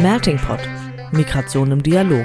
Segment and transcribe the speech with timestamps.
[0.00, 0.60] Melting Pot.
[1.10, 2.24] Migration im Dialog.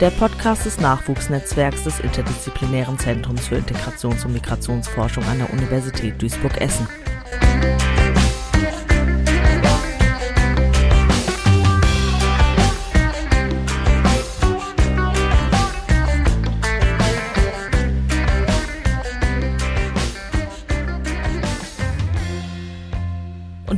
[0.00, 6.88] Der Podcast des Nachwuchsnetzwerks des Interdisziplinären Zentrums für Integrations- und Migrationsforschung an der Universität Duisburg-Essen.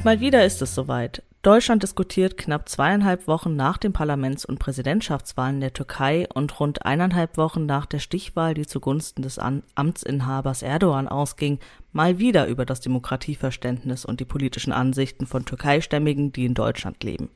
[0.07, 1.25] Mal wieder ist es soweit.
[1.43, 7.37] Deutschland diskutiert knapp zweieinhalb Wochen nach den Parlaments- und Präsidentschaftswahlen der Türkei und rund eineinhalb
[7.37, 11.59] Wochen nach der Stichwahl, die zugunsten des Amtsinhabers Erdogan ausging,
[11.93, 17.29] mal wieder über das Demokratieverständnis und die politischen Ansichten von Türkeistämmigen, die in Deutschland leben.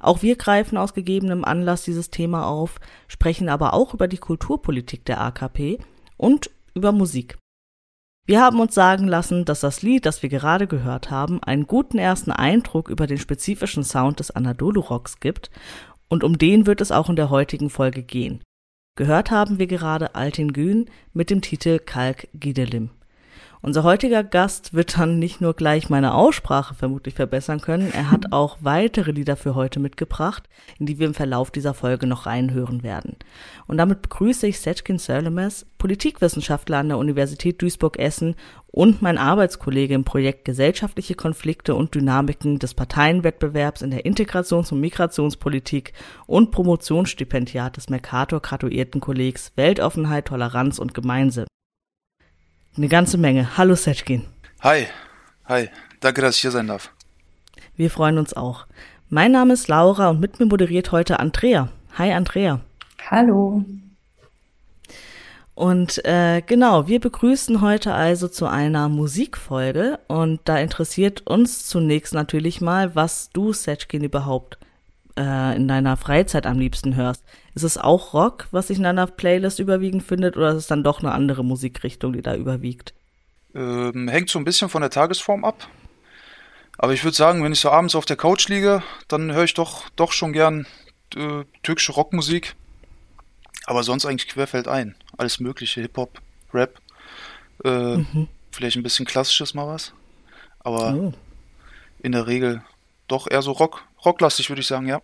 [0.00, 5.04] Auch wir greifen aus gegebenem Anlass dieses Thema auf, sprechen aber auch über die Kulturpolitik
[5.04, 5.78] der AKP
[6.16, 7.36] und über Musik.
[8.28, 11.96] Wir haben uns sagen lassen, dass das Lied, das wir gerade gehört haben, einen guten
[11.96, 15.48] ersten Eindruck über den spezifischen Sound des Anadolu-Rocks gibt
[16.08, 18.42] und um den wird es auch in der heutigen Folge gehen.
[18.96, 22.90] Gehört haben wir gerade Altin Gün mit dem Titel Kalk Gidelim.
[23.62, 28.32] Unser heutiger Gast wird dann nicht nur gleich meine Aussprache vermutlich verbessern können, er hat
[28.32, 32.82] auch weitere Lieder für heute mitgebracht, in die wir im Verlauf dieser Folge noch reinhören
[32.82, 33.16] werden.
[33.66, 40.04] Und damit begrüße ich Setkin Sörlemes, Politikwissenschaftler an der Universität Duisburg-Essen und mein Arbeitskollege im
[40.04, 45.94] Projekt Gesellschaftliche Konflikte und Dynamiken des Parteienwettbewerbs in der Integrations- und Migrationspolitik
[46.26, 51.46] und Promotionsstipendiat des Mercator-Graduiertenkollegs Weltoffenheit, Toleranz und Gemeinsinn.
[52.76, 53.56] Eine ganze Menge.
[53.56, 54.24] Hallo Setkin.
[54.60, 54.86] Hi.
[55.46, 55.70] Hi.
[56.00, 56.90] Danke, dass ich hier sein darf.
[57.74, 58.66] Wir freuen uns auch.
[59.08, 61.70] Mein Name ist Laura und mit mir moderiert heute Andrea.
[61.96, 62.60] Hi Andrea.
[63.10, 63.64] Hallo.
[65.54, 72.12] Und äh, genau, wir begrüßen heute also zu einer Musikfolge und da interessiert uns zunächst
[72.12, 74.58] natürlich mal, was du, Setkin, überhaupt
[75.16, 77.24] äh, in deiner Freizeit am liebsten hörst.
[77.54, 80.84] Ist es auch Rock, was sich in deiner Playlist überwiegend findet, oder ist es dann
[80.84, 82.94] doch eine andere Musikrichtung, die da überwiegt?
[83.54, 85.68] Ähm, hängt so ein bisschen von der Tagesform ab.
[86.78, 89.54] Aber ich würde sagen, wenn ich so abends auf der Couch liege, dann höre ich
[89.54, 90.66] doch, doch schon gern
[91.16, 92.54] äh, türkische Rockmusik.
[93.64, 94.94] Aber sonst eigentlich querfeld ein.
[95.16, 96.20] Alles mögliche, Hip-Hop,
[96.52, 96.78] Rap,
[97.64, 98.28] äh, mhm.
[98.52, 99.92] vielleicht ein bisschen klassisches mal was.
[100.60, 101.12] Aber oh.
[102.00, 102.62] in der Regel
[103.08, 105.02] doch eher so Rock, rocklastig, würde ich sagen, ja.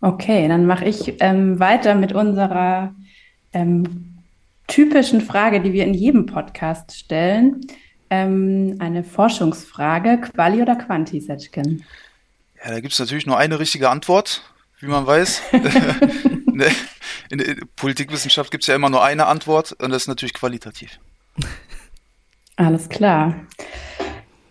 [0.00, 2.94] Okay, dann mache ich ähm, weiter mit unserer
[3.52, 4.18] ähm,
[4.66, 7.66] typischen Frage, die wir in jedem Podcast stellen.
[8.10, 11.84] Ähm, eine Forschungsfrage, Quali oder Quanti, Setschken?
[12.62, 14.42] Ja, da gibt es natürlich nur eine richtige Antwort,
[14.80, 15.42] wie man weiß.
[17.30, 20.98] in der Politikwissenschaft gibt es ja immer nur eine Antwort und das ist natürlich qualitativ.
[22.56, 23.34] Alles klar.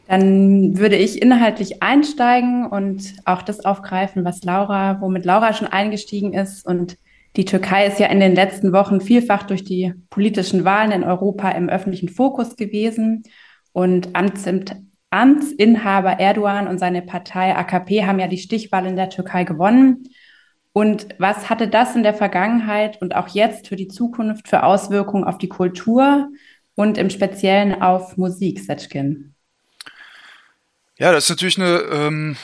[0.08, 6.34] Dann würde ich inhaltlich einsteigen und auch das aufgreifen, was Laura, womit Laura schon eingestiegen
[6.34, 6.66] ist.
[6.66, 6.98] Und
[7.36, 11.50] die Türkei ist ja in den letzten Wochen vielfach durch die politischen Wahlen in Europa
[11.52, 13.24] im öffentlichen Fokus gewesen.
[13.74, 14.10] Und
[15.10, 20.06] Amtsinhaber Erdogan und seine Partei AKP haben ja die Stichwahl in der Türkei gewonnen.
[20.72, 25.26] Und was hatte das in der Vergangenheit und auch jetzt für die Zukunft für Auswirkungen
[25.26, 26.30] auf die Kultur
[26.76, 29.34] und im Speziellen auf Musik, Setschkin?
[31.00, 32.38] Ja, das ist natürlich eine, ähm,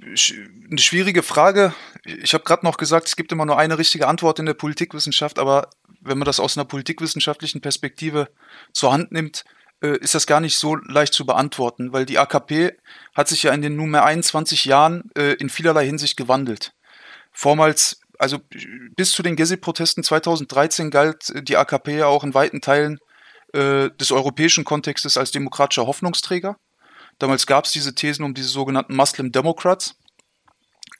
[0.00, 1.72] eine schwierige Frage.
[2.04, 5.38] Ich habe gerade noch gesagt, es gibt immer nur eine richtige Antwort in der Politikwissenschaft,
[5.38, 8.28] aber wenn man das aus einer politikwissenschaftlichen Perspektive
[8.72, 9.44] zur Hand nimmt,
[9.80, 12.76] äh, ist das gar nicht so leicht zu beantworten, weil die AKP
[13.14, 16.72] hat sich ja in den nunmehr 21 Jahren äh, in vielerlei Hinsicht gewandelt.
[17.30, 18.40] Vormals, also
[18.96, 22.98] bis zu den Gezi-Protesten 2013 galt die AKP ja auch in weiten Teilen
[23.52, 26.56] äh, des europäischen Kontextes als demokratischer Hoffnungsträger.
[27.20, 29.94] Damals gab es diese Thesen um diese sogenannten Muslim Democrats.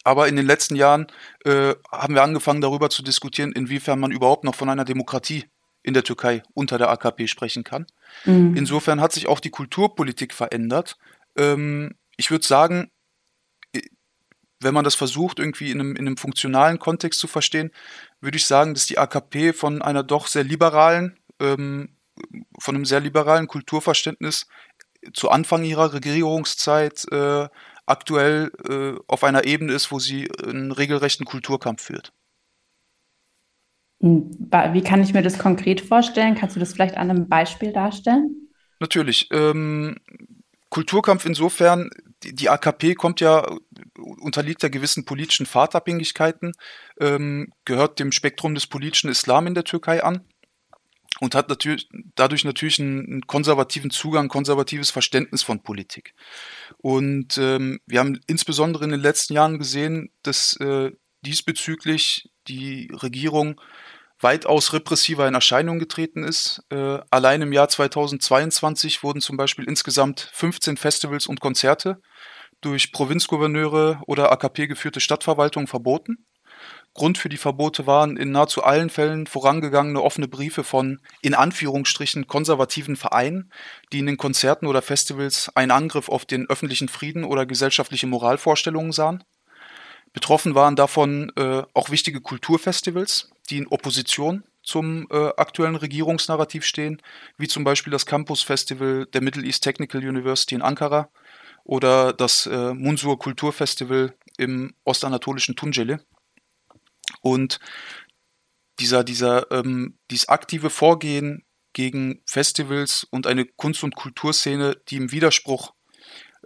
[0.04, 1.08] Aber in den letzten Jahren
[1.44, 5.44] äh, haben wir angefangen darüber zu diskutieren, inwiefern man überhaupt noch von einer Demokratie
[5.82, 7.86] in der Türkei unter der AKP sprechen kann.
[8.24, 8.56] Mhm.
[8.56, 10.96] Insofern hat sich auch die Kulturpolitik verändert.
[11.36, 12.90] Ähm, ich würde sagen,
[14.60, 17.70] wenn man das versucht, irgendwie in einem, in einem funktionalen Kontext zu verstehen,
[18.20, 21.96] würde ich sagen, dass die AKP von einer doch sehr liberalen, ähm,
[22.58, 24.46] von einem sehr liberalen Kulturverständnis
[25.12, 27.48] zu Anfang ihrer Regierungszeit äh,
[27.86, 32.12] aktuell äh, auf einer Ebene ist, wo sie einen regelrechten Kulturkampf führt.
[34.02, 36.34] Hm, wie kann ich mir das konkret vorstellen?
[36.34, 38.48] Kannst du das vielleicht an einem Beispiel darstellen?
[38.78, 39.28] Natürlich.
[39.32, 39.96] Ähm,
[40.70, 41.90] Kulturkampf insofern,
[42.22, 43.44] die, die, AKP kommt ja,
[43.98, 46.52] unterliegt ja gewissen politischen Fahrtabhängigkeiten,
[47.00, 50.24] ähm, gehört dem Spektrum des politischen Islam in der Türkei an
[51.18, 56.14] und hat natürlich dadurch natürlich einen, konservativen Zugang, konservatives Verständnis von Politik.
[56.78, 60.92] Und ähm, wir haben insbesondere in den letzten Jahren gesehen, dass äh,
[61.22, 63.60] diesbezüglich die Regierung
[64.20, 66.62] weitaus repressiver in Erscheinung getreten ist.
[66.70, 72.00] Äh, allein im Jahr 2022 wurden zum Beispiel insgesamt 15 Festivals und Konzerte
[72.60, 76.26] durch Provinzgouverneure oder AKP geführte Stadtverwaltungen verboten.
[76.92, 82.26] Grund für die Verbote waren in nahezu allen Fällen vorangegangene offene Briefe von in Anführungsstrichen
[82.26, 83.52] konservativen Vereinen,
[83.92, 88.92] die in den Konzerten oder Festivals einen Angriff auf den öffentlichen Frieden oder gesellschaftliche Moralvorstellungen
[88.92, 89.22] sahen.
[90.12, 97.00] Betroffen waren davon äh, auch wichtige Kulturfestivals, die in Opposition zum äh, aktuellen Regierungsnarrativ stehen,
[97.38, 101.08] wie zum Beispiel das Campus Festival der Middle East Technical University in Ankara
[101.64, 105.98] oder das äh, Munsur Kulturfestival im ostanatolischen Tunceli.
[107.20, 107.60] Und
[108.78, 115.12] dieser, dieser, ähm, dieses aktive Vorgehen gegen Festivals und eine Kunst- und Kulturszene, die im
[115.12, 115.74] Widerspruch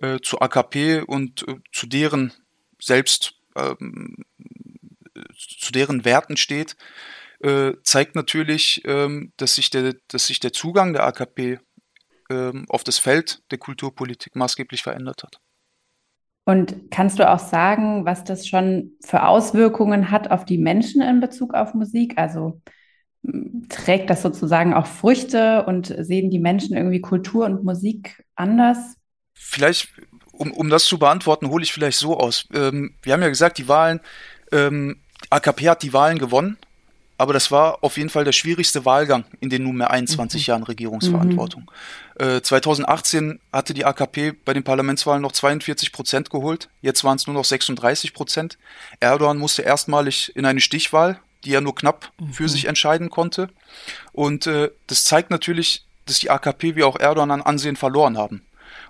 [0.03, 2.33] äh, zur AKP und äh, zu deren
[2.81, 4.17] selbst ähm,
[5.37, 6.77] zu deren Werten steht,
[7.41, 11.59] äh, zeigt natürlich, ähm, dass, sich der, dass sich der Zugang der AKP
[12.31, 15.41] ähm, auf das Feld der Kulturpolitik maßgeblich verändert hat.
[16.45, 21.21] Und kannst du auch sagen, was das schon für Auswirkungen hat auf die Menschen in
[21.21, 22.19] Bezug auf Musik?
[22.19, 22.61] Also
[23.71, 28.97] trägt das sozusagen auch Früchte und sehen die Menschen irgendwie Kultur und Musik anders?
[29.33, 29.89] Vielleicht,
[30.33, 32.47] um, um das zu beantworten, hole ich vielleicht so aus.
[32.53, 34.01] Ähm, wir haben ja gesagt, die Wahlen,
[34.53, 35.01] ähm,
[35.31, 36.59] AKP hat die Wahlen gewonnen
[37.17, 40.51] aber das war auf jeden Fall der schwierigste Wahlgang in den nunmehr 21 mhm.
[40.51, 41.71] Jahren Regierungsverantwortung.
[42.19, 42.27] Mhm.
[42.27, 47.27] Äh, 2018 hatte die AKP bei den Parlamentswahlen noch 42 Prozent geholt, jetzt waren es
[47.27, 48.59] nur noch 36 Prozent.
[49.01, 52.33] Erdogan musste erstmalig in eine Stichwahl, die er nur knapp mhm.
[52.33, 53.49] für sich entscheiden konnte.
[54.13, 58.43] Und äh, das zeigt natürlich, dass die AKP wie auch Erdogan an Ansehen verloren haben.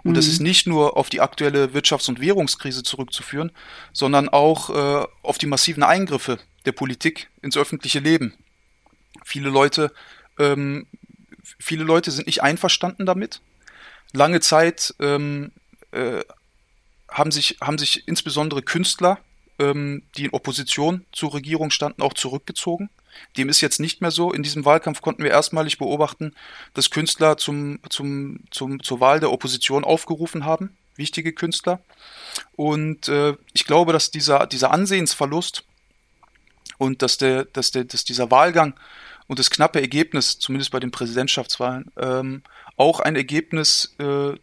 [0.02, 0.14] Und mhm.
[0.14, 3.52] das ist nicht nur auf die aktuelle Wirtschafts- und Währungskrise zurückzuführen,
[3.92, 8.34] sondern auch äh, auf die massiven Eingriffe der Politik ins öffentliche Leben.
[9.24, 9.92] Viele Leute,
[10.38, 10.86] ähm,
[11.58, 13.40] viele Leute sind nicht einverstanden damit.
[14.12, 15.52] Lange Zeit ähm,
[15.92, 16.22] äh,
[17.08, 19.18] haben sich, haben sich insbesondere Künstler,
[19.58, 22.90] ähm, die in Opposition zur Regierung standen, auch zurückgezogen.
[23.36, 24.32] Dem ist jetzt nicht mehr so.
[24.32, 26.34] In diesem Wahlkampf konnten wir erstmalig beobachten,
[26.74, 31.80] dass Künstler zum, zum, zum, zur Wahl der Opposition aufgerufen haben, wichtige Künstler.
[32.56, 35.64] Und äh, ich glaube, dass dieser, dieser Ansehensverlust
[36.78, 38.74] und dass der, dass der, dass dieser Wahlgang
[39.26, 42.42] und das knappe Ergebnis, zumindest bei den Präsidentschaftswahlen, ähm,
[42.76, 44.34] auch ein Ergebnis äh,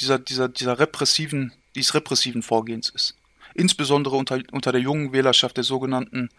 [0.00, 3.16] dieser, dieser, dieser repressiven, dieses repressiven Vorgehens ist.
[3.54, 6.30] Insbesondere unter, unter der jungen Wählerschaft der sogenannten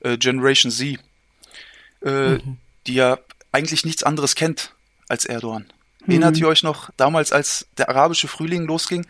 [0.00, 0.98] äh, Generation Z,
[2.02, 2.58] äh, mhm.
[2.86, 3.18] die ja
[3.52, 4.72] eigentlich nichts anderes kennt
[5.08, 5.66] als Erdogan.
[6.04, 6.10] Mhm.
[6.10, 9.06] Erinnert ihr euch noch damals, als der arabische Frühling losging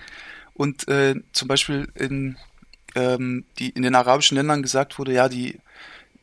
[0.55, 2.37] und äh, zum Beispiel in,
[2.96, 5.60] ähm, die, in den arabischen Ländern gesagt wurde, ja, die,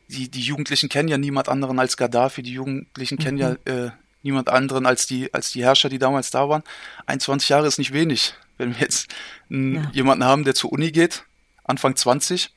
[0.08, 3.22] die, die Jugendlichen kennen ja niemand anderen als Gaddafi, die Jugendlichen mhm.
[3.22, 3.56] kennen ja mhm.
[3.64, 3.90] äh,
[4.22, 6.64] niemand anderen als die, als die Herrscher, die damals da waren.
[7.06, 8.34] 21 Jahre ist nicht wenig.
[8.58, 9.08] Wenn wir jetzt
[9.48, 9.90] ja.
[9.92, 11.24] jemanden haben, der zur Uni geht,
[11.64, 12.50] Anfang 20,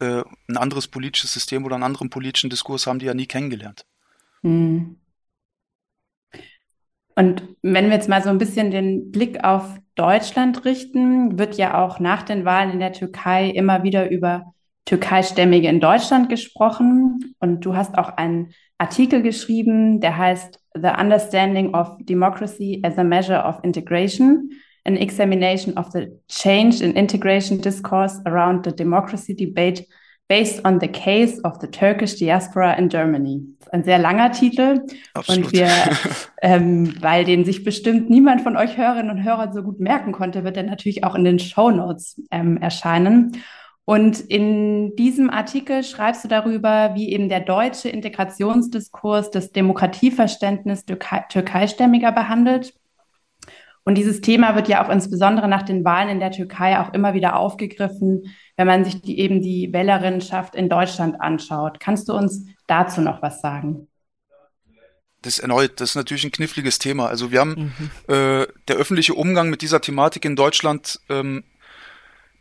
[0.00, 3.86] äh, ein anderes politisches System oder einen anderen politischen Diskurs haben die ja nie kennengelernt.
[4.42, 4.96] Mhm.
[7.16, 11.82] Und wenn wir jetzt mal so ein bisschen den Blick auf Deutschland richten, wird ja
[11.82, 14.52] auch nach den Wahlen in der Türkei immer wieder über
[14.84, 17.34] Türkeistämmige in Deutschland gesprochen.
[17.40, 23.04] Und du hast auch einen Artikel geschrieben, der heißt The Understanding of Democracy as a
[23.04, 24.50] Measure of Integration,
[24.84, 29.86] an examination of the change in integration discourse around the democracy debate
[30.28, 33.42] based on the case of the Turkish diaspora in Germany.
[33.70, 34.80] Ein sehr langer Titel.
[35.14, 35.46] Absolut.
[35.46, 35.68] Und wir,
[36.42, 40.44] ähm, weil den sich bestimmt niemand von euch Hörerinnen und Hörern so gut merken konnte,
[40.44, 43.42] wird er natürlich auch in den Show Notes ähm, erscheinen.
[43.84, 51.24] Und in diesem Artikel schreibst du darüber, wie eben der deutsche Integrationsdiskurs das Demokratieverständnis Türkei
[51.28, 52.74] türkeistämmiger behandelt.
[53.86, 57.14] Und dieses Thema wird ja auch insbesondere nach den Wahlen in der Türkei auch immer
[57.14, 58.24] wieder aufgegriffen,
[58.56, 61.78] wenn man sich die, eben die Wählerinnenschaft in Deutschland anschaut.
[61.78, 63.86] Kannst du uns dazu noch was sagen?
[65.22, 67.06] Das erneut, das ist natürlich ein kniffliges Thema.
[67.06, 67.90] Also wir haben mhm.
[68.12, 71.44] äh, der öffentliche Umgang mit dieser Thematik in Deutschland ähm,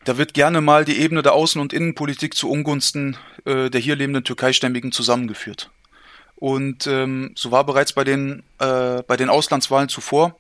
[0.03, 3.95] da wird gerne mal die Ebene der Außen- und Innenpolitik zu Ungunsten äh, der hier
[3.95, 5.71] lebenden Türkeistämmigen zusammengeführt.
[6.35, 10.37] Und ähm, so war bereits bei den, äh, bei den Auslandswahlen zuvor,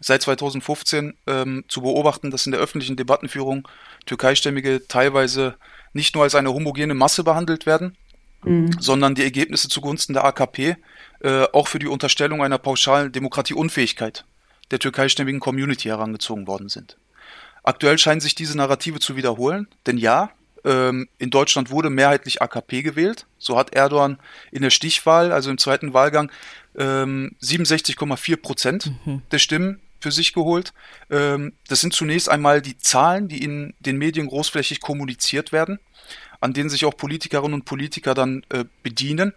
[0.00, 3.68] seit 2015, ähm, zu beobachten, dass in der öffentlichen Debattenführung
[4.06, 5.56] Türkeistämmige teilweise
[5.92, 7.96] nicht nur als eine homogene Masse behandelt werden,
[8.42, 8.72] mhm.
[8.80, 10.76] sondern die Ergebnisse zugunsten der AKP
[11.20, 14.24] äh, auch für die Unterstellung einer pauschalen Demokratieunfähigkeit
[14.70, 16.96] der türkeistämmigen Community herangezogen worden sind.
[17.62, 20.30] Aktuell scheinen sich diese Narrative zu wiederholen, denn ja,
[20.64, 23.26] ähm, in Deutschland wurde mehrheitlich AKP gewählt.
[23.38, 24.18] So hat Erdogan
[24.50, 26.30] in der Stichwahl, also im zweiten Wahlgang,
[26.76, 29.22] ähm, 67,4 Prozent mhm.
[29.30, 30.72] der Stimmen für sich geholt.
[31.10, 35.78] Ähm, das sind zunächst einmal die Zahlen, die in den Medien großflächig kommuniziert werden,
[36.40, 39.34] an denen sich auch Politikerinnen und Politiker dann äh, bedienen.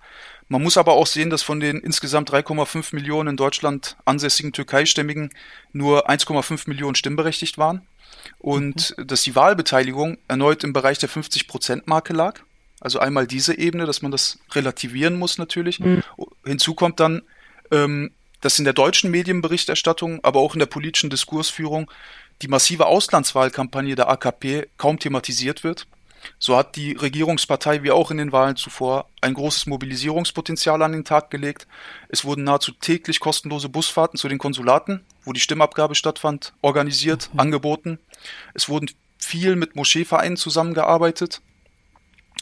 [0.48, 5.29] Man muss aber auch sehen, dass von den insgesamt 3,5 Millionen in Deutschland ansässigen Türkeistämmigen
[5.72, 7.88] nur 1,5 Millionen stimmberechtigt waren
[8.39, 9.08] und mhm.
[9.08, 12.41] dass die Wahlbeteiligung erneut im Bereich der 50-Prozent-Marke lag.
[12.79, 15.79] Also einmal diese Ebene, dass man das relativieren muss natürlich.
[15.79, 16.03] Mhm.
[16.46, 17.22] Hinzu kommt dann,
[17.72, 18.12] ähm,
[18.43, 21.89] dass in der deutschen Medienberichterstattung, aber auch in der politischen Diskursführung
[22.41, 25.88] die massive Auslandswahlkampagne der AKP kaum thematisiert wird.
[26.39, 31.05] So hat die Regierungspartei wie auch in den Wahlen zuvor ein großes Mobilisierungspotenzial an den
[31.05, 31.67] Tag gelegt.
[32.09, 37.39] Es wurden nahezu täglich kostenlose Busfahrten zu den Konsulaten, wo die Stimmabgabe stattfand, organisiert, mhm.
[37.39, 38.00] angeboten.
[38.53, 41.41] Es wurden viel mit Moscheevereinen zusammengearbeitet,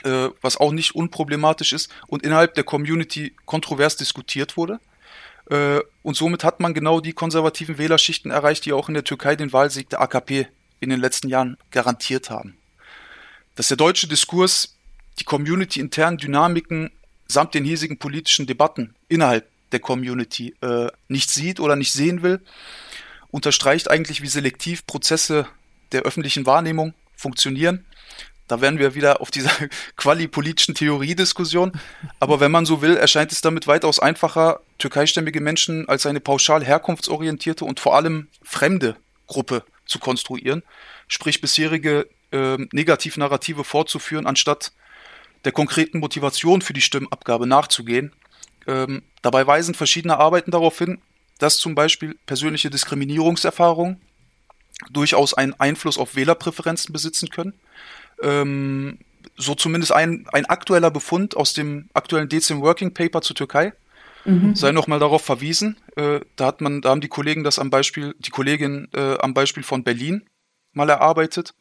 [0.03, 4.79] äh, was auch nicht unproblematisch ist und innerhalb der Community kontrovers diskutiert wurde.
[5.51, 9.35] Äh, und somit hat man genau die konservativen Wählerschichten erreicht, die auch in der Türkei
[9.35, 10.47] den Wahlsieg der AKP
[10.79, 12.57] in den letzten Jahren garantiert haben
[13.55, 14.75] dass der deutsche Diskurs
[15.19, 16.91] die community-internen Dynamiken
[17.27, 22.41] samt den hiesigen politischen Debatten innerhalb der Community äh, nicht sieht oder nicht sehen will,
[23.29, 25.47] unterstreicht eigentlich, wie selektiv Prozesse
[25.91, 27.85] der öffentlichen Wahrnehmung funktionieren.
[28.47, 29.51] Da wären wir wieder auf dieser
[29.95, 31.71] quali-politischen Theoriediskussion.
[32.19, 36.63] Aber wenn man so will, erscheint es damit weitaus einfacher, türkeistämmige Menschen als eine pauschal
[36.63, 38.97] herkunftsorientierte und vor allem fremde
[39.27, 40.63] Gruppe zu konstruieren.
[41.07, 44.71] Sprich, bisherige äh, Negativnarrative fortzuführen, anstatt
[45.45, 48.11] der konkreten Motivation für die Stimmabgabe nachzugehen.
[48.67, 50.99] Ähm, dabei weisen verschiedene Arbeiten darauf hin,
[51.37, 54.01] dass zum Beispiel persönliche Diskriminierungserfahrungen
[54.89, 57.53] durchaus einen Einfluss auf Wählerpräferenzen besitzen können.
[58.21, 58.99] Ähm,
[59.37, 63.73] so zumindest ein, ein aktueller Befund aus dem aktuellen DCM Working Paper zur Türkei.
[64.25, 64.55] Mhm.
[64.55, 65.77] Sei nochmal darauf verwiesen.
[65.95, 69.33] Äh, da hat man, da haben die Kollegen das am Beispiel, die Kollegin äh, am
[69.33, 70.29] Beispiel von Berlin
[70.73, 71.53] mal erarbeitet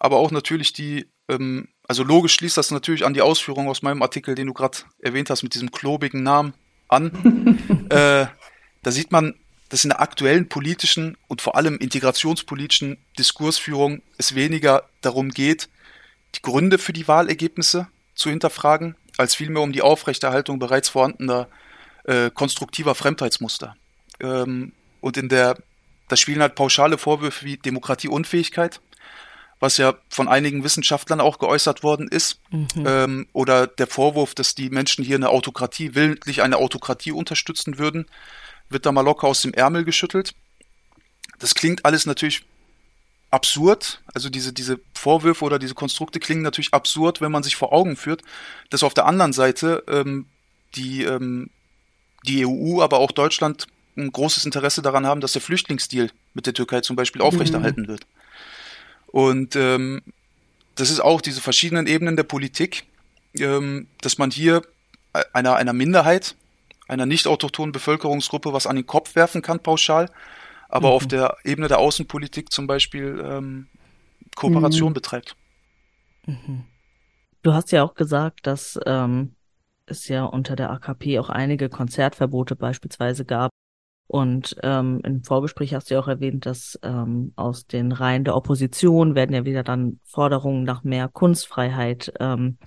[0.00, 4.02] aber auch natürlich die, ähm, also logisch schließt das natürlich an die Ausführung aus meinem
[4.02, 6.54] Artikel, den du gerade erwähnt hast, mit diesem klobigen Namen
[6.88, 7.58] an.
[7.90, 8.26] äh,
[8.82, 9.34] da sieht man,
[9.68, 15.68] dass in der aktuellen politischen und vor allem integrationspolitischen Diskursführung es weniger darum geht,
[16.34, 21.48] die Gründe für die Wahlergebnisse zu hinterfragen, als vielmehr um die Aufrechterhaltung bereits vorhandener
[22.10, 23.76] äh, konstruktiver Fremdheitsmuster.
[24.20, 25.56] Ähm, und in der,
[26.08, 28.80] da spielen halt pauschale Vorwürfe wie Demokratieunfähigkeit,
[29.60, 32.68] was ja von einigen Wissenschaftlern auch geäußert worden ist, mhm.
[32.84, 38.06] ähm, oder der Vorwurf, dass die Menschen hier eine Autokratie, willentlich eine Autokratie unterstützen würden,
[38.68, 40.34] wird da mal locker aus dem Ärmel geschüttelt.
[41.38, 42.42] Das klingt alles natürlich
[43.30, 47.72] absurd, also diese, diese Vorwürfe oder diese Konstrukte klingen natürlich absurd, wenn man sich vor
[47.72, 48.22] Augen führt,
[48.70, 50.26] dass auf der anderen Seite ähm,
[50.74, 51.50] die, ähm,
[52.26, 56.54] die EU, aber auch Deutschland ein großes Interesse daran haben, dass der Flüchtlingsdeal mit der
[56.54, 57.88] Türkei zum Beispiel aufrechterhalten mhm.
[57.88, 58.06] wird.
[59.08, 60.02] Und ähm,
[60.76, 62.84] das ist auch diese verschiedenen Ebenen der Politik,
[63.38, 64.62] ähm, dass man hier
[65.32, 66.36] einer, einer Minderheit,
[66.88, 70.10] einer nicht autochthonen Bevölkerungsgruppe was an den Kopf werfen kann, pauschal,
[70.68, 70.94] aber mhm.
[70.94, 73.66] auf der Ebene der Außenpolitik zum Beispiel ähm,
[74.36, 74.94] Kooperation mhm.
[74.94, 75.36] betreibt.
[76.26, 76.64] Mhm.
[77.42, 79.34] Du hast ja auch gesagt, dass ähm,
[79.90, 83.50] es ja unter der AKP auch einige Konzertverbote beispielsweise gab.
[84.06, 88.34] Und ähm, im Vorgespräch hast du ja auch erwähnt, dass ähm, aus den Reihen der
[88.34, 92.58] Opposition werden ja wieder dann Forderungen nach mehr Kunstfreiheit ähm,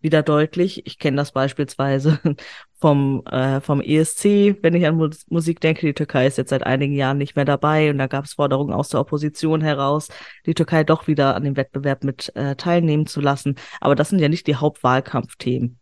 [0.00, 0.86] wieder deutlich.
[0.86, 2.20] Ich kenne das beispielsweise
[2.80, 5.86] vom, äh, vom ESC, wenn ich an Mus Musik denke.
[5.86, 8.74] Die Türkei ist jetzt seit einigen Jahren nicht mehr dabei und da gab es Forderungen
[8.74, 10.08] aus der Opposition heraus,
[10.46, 13.56] die Türkei doch wieder an dem Wettbewerb mit äh, teilnehmen zu lassen.
[13.80, 15.79] Aber das sind ja nicht die Hauptwahlkampfthemen,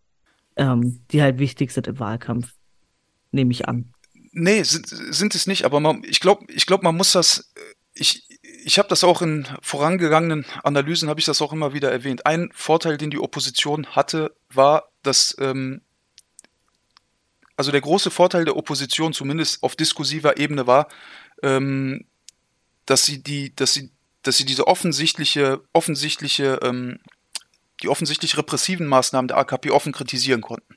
[0.59, 2.53] ähm, die halt wichtig sind im Wahlkampf,
[3.31, 3.93] nehme ich an.
[4.33, 7.53] Nee, sind, sind es nicht, aber man, ich glaube, ich glaub, man muss das,
[7.95, 8.29] ich,
[8.65, 12.27] ich habe das auch in vorangegangenen Analysen, habe ich das auch immer wieder erwähnt.
[12.27, 15.81] Ein Vorteil, den die Opposition hatte, war, dass, ähm,
[17.57, 20.89] also der große Vorteil der Opposition, zumindest auf diskursiver Ebene, war,
[21.43, 22.05] ähm,
[22.87, 23.91] dass sie die, dass sie,
[24.23, 26.99] dass sie diese offensichtliche, offensichtliche, ähm,
[27.83, 30.77] die offensichtlich repressiven Maßnahmen der AKP offen kritisieren konnten.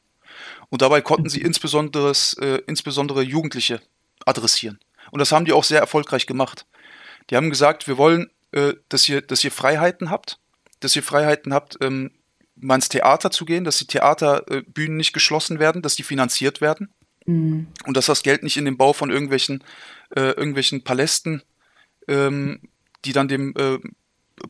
[0.70, 3.82] Und dabei konnten sie insbesondere, äh, insbesondere Jugendliche
[4.26, 4.80] adressieren.
[5.12, 6.66] Und das haben die auch sehr erfolgreich gemacht.
[7.30, 10.40] Die haben gesagt, wir wollen, äh, dass, ihr, dass ihr Freiheiten habt,
[10.80, 12.12] dass ihr Freiheiten habt, ähm,
[12.56, 16.94] mal ins Theater zu gehen, dass die Theaterbühnen nicht geschlossen werden, dass die finanziert werden
[17.26, 17.68] mhm.
[17.86, 19.64] und dass das Geld nicht in den Bau von irgendwelchen,
[20.16, 21.44] äh, irgendwelchen Palästen,
[22.08, 22.62] ähm,
[23.06, 23.80] die dann dem äh,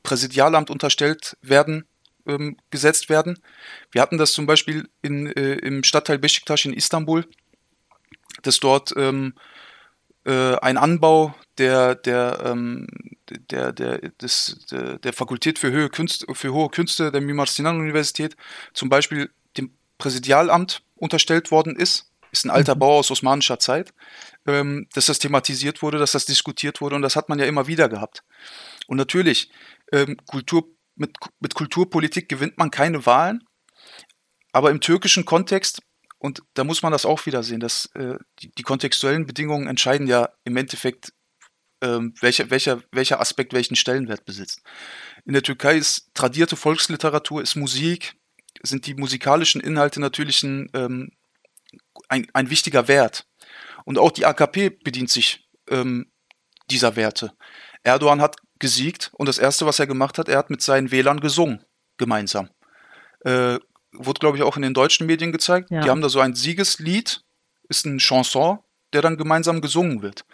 [0.03, 1.85] Präsidialamt unterstellt werden,
[2.25, 3.39] ähm, gesetzt werden.
[3.91, 7.25] Wir hatten das zum Beispiel in, äh, im Stadtteil Beşiktaş in Istanbul,
[8.43, 9.33] dass dort ähm,
[10.25, 12.87] äh, ein Anbau der, der, ähm,
[13.29, 17.79] der, der, des, der, der Fakultät für, Höhe Künste, für hohe Künste der Mimar Sinan
[17.79, 18.35] Universität
[18.73, 22.07] zum Beispiel dem Präsidialamt unterstellt worden ist.
[22.31, 22.79] Ist ein alter mhm.
[22.79, 23.93] Bau aus osmanischer Zeit,
[24.47, 27.67] ähm, dass das thematisiert wurde, dass das diskutiert wurde und das hat man ja immer
[27.67, 28.23] wieder gehabt.
[28.87, 29.51] Und natürlich,
[29.91, 33.43] ähm, Kultur, mit, mit Kulturpolitik gewinnt man keine Wahlen,
[34.51, 35.81] aber im türkischen Kontext
[36.21, 40.05] und da muss man das auch wieder sehen, dass äh, die, die, kontextuellen Bedingungen entscheiden
[40.05, 41.13] ja im Endeffekt,
[41.81, 44.61] ähm, welcher, welcher, welcher Aspekt welchen Stellenwert besitzt.
[45.25, 48.13] In der Türkei ist tradierte Volksliteratur, ist Musik,
[48.61, 51.11] sind die musikalischen Inhalte natürlich ein, ähm,
[52.07, 53.25] ein, ein wichtiger Wert.
[53.83, 56.11] Und auch die AKP bedient sich ähm,
[56.69, 57.33] dieser Werte.
[57.83, 61.19] Erdogan hat gesiegt und das Erste, was er gemacht hat, er hat mit seinen Wählern
[61.19, 61.65] gesungen,
[61.97, 62.49] gemeinsam.
[63.21, 63.59] Äh,
[63.93, 65.69] wurde, glaube ich, auch in den deutschen Medien gezeigt.
[65.71, 65.81] Ja.
[65.81, 67.23] Die haben da so ein Siegeslied,
[67.67, 68.59] ist ein Chanson,
[68.93, 70.25] der dann gemeinsam gesungen wird.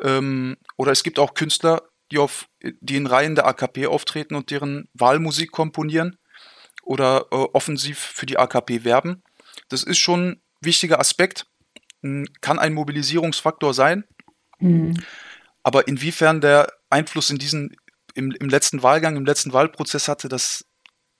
[0.00, 4.50] Ähm, oder es gibt auch Künstler, die, auf, die in Reihen der AKP auftreten und
[4.50, 6.16] deren Wahlmusik komponieren
[6.82, 9.22] oder äh, offensiv für die AKP werben.
[9.68, 11.46] Das ist schon ein wichtiger Aspekt,
[12.40, 14.04] kann ein Mobilisierungsfaktor sein.
[14.58, 14.94] Mhm.
[15.62, 17.76] Aber inwiefern der Einfluss in diesen,
[18.14, 20.64] im, im letzten Wahlgang, im letzten Wahlprozess hatte, das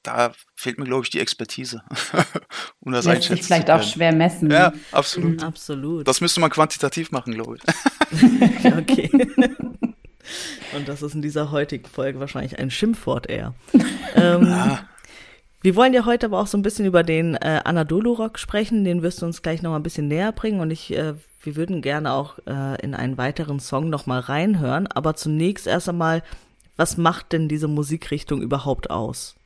[0.02, 1.82] da fehlt mir, glaube ich, die Expertise,
[2.80, 4.50] um das Lässt sich vielleicht auch schwer messen.
[4.50, 5.40] Ja, absolut.
[5.40, 5.46] Mhm.
[5.46, 6.08] Absolut.
[6.08, 8.64] Das müsste man quantitativ machen, glaube ich.
[8.78, 9.10] okay.
[10.74, 13.54] Und das ist in dieser heutigen Folge wahrscheinlich ein Schimpfwort eher.
[14.14, 14.88] ähm, ja.
[15.62, 18.84] Wir wollen ja heute aber auch so ein bisschen über den äh, Anadolu-Rock sprechen.
[18.84, 20.60] Den wirst du uns gleich noch mal ein bisschen näher bringen.
[20.60, 24.86] Und ich, äh, wir würden gerne auch äh, in einen weiteren Song noch mal reinhören.
[24.86, 26.22] Aber zunächst erst einmal,
[26.76, 29.36] was macht denn diese Musikrichtung überhaupt aus?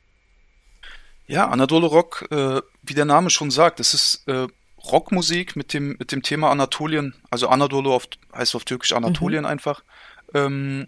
[1.27, 4.47] Ja, Anadolu Rock, äh, wie der Name schon sagt, es ist äh,
[4.85, 9.49] Rockmusik mit dem, mit dem Thema Anatolien, also Anadolu auf, heißt auf Türkisch Anatolien mhm.
[9.49, 9.83] einfach,
[10.33, 10.87] ähm,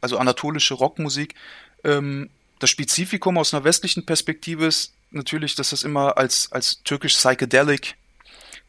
[0.00, 1.34] also anatolische Rockmusik.
[1.82, 7.16] Ähm, das Spezifikum aus einer westlichen Perspektive ist natürlich, dass das immer als, als türkisch
[7.16, 7.96] Psychedelic,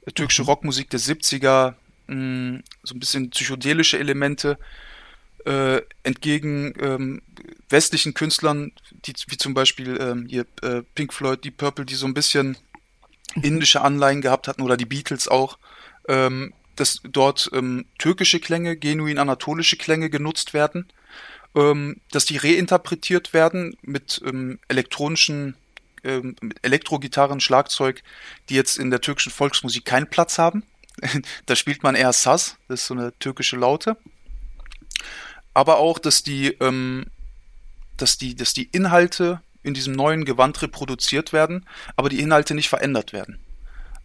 [0.06, 0.48] äh, türkische mhm.
[0.48, 1.76] Rockmusik der 70er,
[2.08, 4.58] mh, mm, so ein bisschen psychedelische Elemente,
[5.46, 7.22] äh, entgegen ähm,
[7.70, 8.72] westlichen Künstlern,
[9.06, 12.58] die, wie zum Beispiel ähm, hier äh, Pink Floyd, Deep Purple, die so ein bisschen
[13.36, 13.44] mhm.
[13.44, 15.58] indische Anleihen gehabt hatten oder die Beatles auch,
[16.08, 20.88] ähm, dass dort ähm, türkische Klänge, genuin anatolische Klänge genutzt werden,
[21.56, 25.56] ähm, dass die reinterpretiert werden mit ähm, elektronischen,
[26.04, 28.04] ähm, mit Elektrogitarren, Schlagzeug,
[28.50, 30.64] die jetzt in der türkischen Volksmusik keinen Platz haben.
[31.46, 33.98] da spielt man eher Saz, das ist so eine türkische Laute
[35.54, 37.06] aber auch, dass die, ähm,
[37.98, 42.70] dass die, dass die Inhalte in diesem neuen Gewand reproduziert werden, aber die Inhalte nicht
[42.70, 43.40] verändert werden.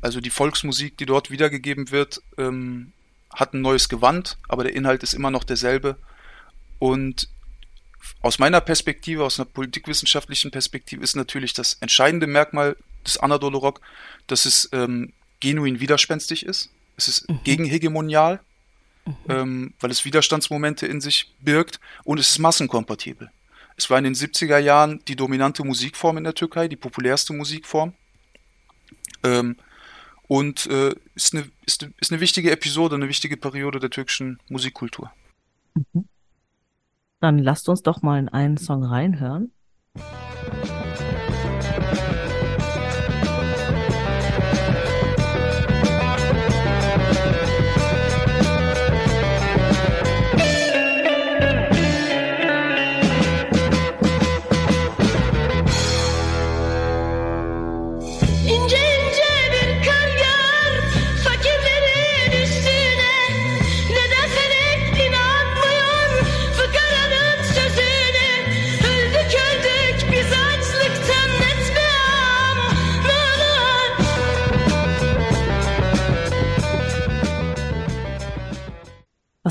[0.02, 2.92] Also die Volksmusik, die dort wiedergegeben wird, ähm,
[3.32, 5.96] hat ein neues Gewand, aber der Inhalt ist immer noch derselbe.
[6.78, 7.28] Und
[8.20, 13.80] aus meiner Perspektive, aus einer politikwissenschaftlichen Perspektive, ist natürlich das entscheidende Merkmal des Anadolu Rock,
[14.26, 16.70] dass es ähm, genuin widerspenstig ist.
[16.96, 17.40] Es ist mhm.
[17.44, 18.40] gegenhegemonial
[19.06, 19.14] mhm.
[19.28, 23.30] ähm, weil es Widerstandsmomente in sich birgt und es ist massenkompatibel.
[23.76, 27.92] Es war in den 70er Jahren die dominante Musikform in der Türkei, die populärste Musikform.
[29.22, 29.56] Ähm,
[30.28, 34.40] und äh, ist, eine, ist, eine, ist eine wichtige Episode, eine wichtige Periode der türkischen
[34.48, 35.12] Musikkultur.
[35.74, 36.08] Mhm.
[37.20, 39.52] Dann lasst uns doch mal in einen Song reinhören.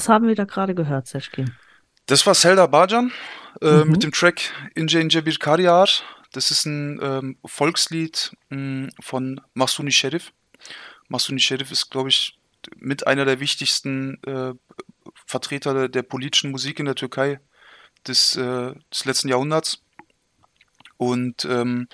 [0.05, 1.55] Was haben wir da gerade gehört, Seschkin?
[2.05, 3.11] Das war Selda Bajan
[3.59, 3.91] äh, mhm.
[3.91, 5.89] mit dem Track Ince Ince Bir Karyar.
[6.31, 10.31] Das ist ein ähm, Volkslied mh, mm, von Masuni Sherif.
[11.07, 12.37] Masuni Sherif ist, glaube ich,
[12.77, 14.53] mit einer der wichtigsten äh,
[15.25, 17.39] Vertreter der, der, politischen Musik in der Türkei
[18.07, 19.81] des, äh, des letzten Jahrhunderts.
[20.97, 21.87] Und ähm,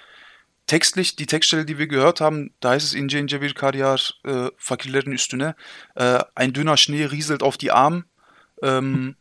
[0.72, 4.00] textlich, die Textstelle, die wir gehört haben, da heißt es ince ince bir kar yağar
[4.24, 5.58] e, fakirlerin üstüne.
[5.96, 8.06] Äh, ein dünner Schnee rieselt auf die Armen.
[8.64, 9.18] Ähm,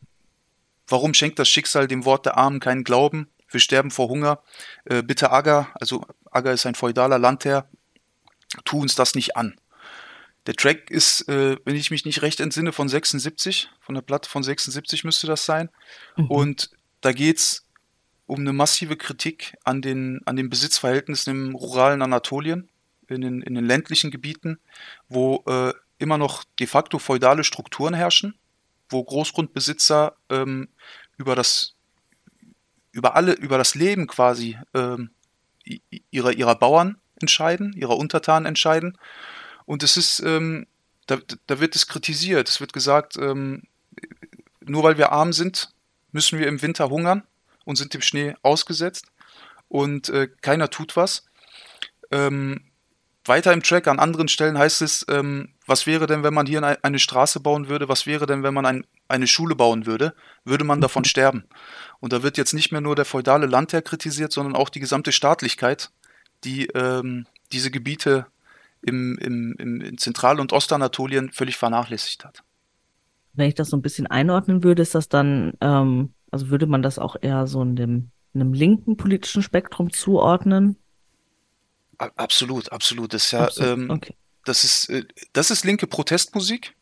[0.87, 3.29] warum schenkt das Schicksal dem Wort der Armen keinen Glauben?
[3.49, 4.45] Wir sterben vor Hunger.
[4.85, 7.69] Äh, bitte Aga, also Aga ist ein feudaler Landherr,
[8.65, 9.59] tu uns das nicht an.
[10.47, 14.31] Der Track ist, äh, wenn ich mich nicht recht entsinne, von 76, von der Platte
[14.31, 15.69] von 76 müsste das sein.
[16.17, 16.27] Mhm.
[16.31, 17.67] Und da geht's
[18.31, 22.69] um eine massive Kritik an den, an den Besitzverhältnissen im ruralen Anatolien,
[23.09, 24.61] in den, in den ländlichen Gebieten,
[25.09, 28.39] wo äh, immer noch de facto feudale Strukturen herrschen,
[28.89, 30.69] wo Großgrundbesitzer ähm,
[31.17, 31.75] über das
[32.93, 35.11] über alle über das Leben quasi ähm,
[36.11, 38.97] ihrer ihrer Bauern entscheiden, ihrer Untertanen entscheiden.
[39.67, 40.69] Und es ist ähm,
[41.07, 42.49] da, da wird es kritisiert.
[42.49, 43.65] Es wird gesagt, ähm,
[44.61, 45.75] nur weil wir arm sind,
[46.13, 47.25] müssen wir im Winter hungern
[47.71, 49.07] und sind dem Schnee ausgesetzt
[49.69, 51.25] und äh, keiner tut was.
[52.11, 52.61] Ähm,
[53.25, 56.79] weiter im Track an anderen Stellen heißt es, ähm, was wäre denn, wenn man hier
[56.83, 57.89] eine, Straße bauen würde?
[57.89, 60.15] Was wäre denn, wenn man ein, eine Schule bauen würde?
[60.45, 61.45] Würde man davon sterben?
[62.01, 65.13] Und da wird jetzt nicht mehr nur der feudale Landherr kritisiert, sondern auch die gesamte
[65.13, 65.91] Staatlichkeit,
[66.43, 68.27] die ähm, diese Gebiete
[68.83, 72.43] im, im, im, in Zentral- und Ostanatolien völlig vernachlässigt hat.
[73.35, 76.83] Wenn ich das so ein bisschen einordnen würde, ist das dann ähm, also würde man
[76.83, 80.77] das auch eher so in dem, in einem linken politischen Spektrum zuordnen?
[81.99, 83.13] Absolut, absolut.
[83.13, 83.79] Das ist ja, absolut.
[83.79, 84.15] Ähm, okay.
[84.45, 86.75] das ist, äh, das ist linke Protestmusik.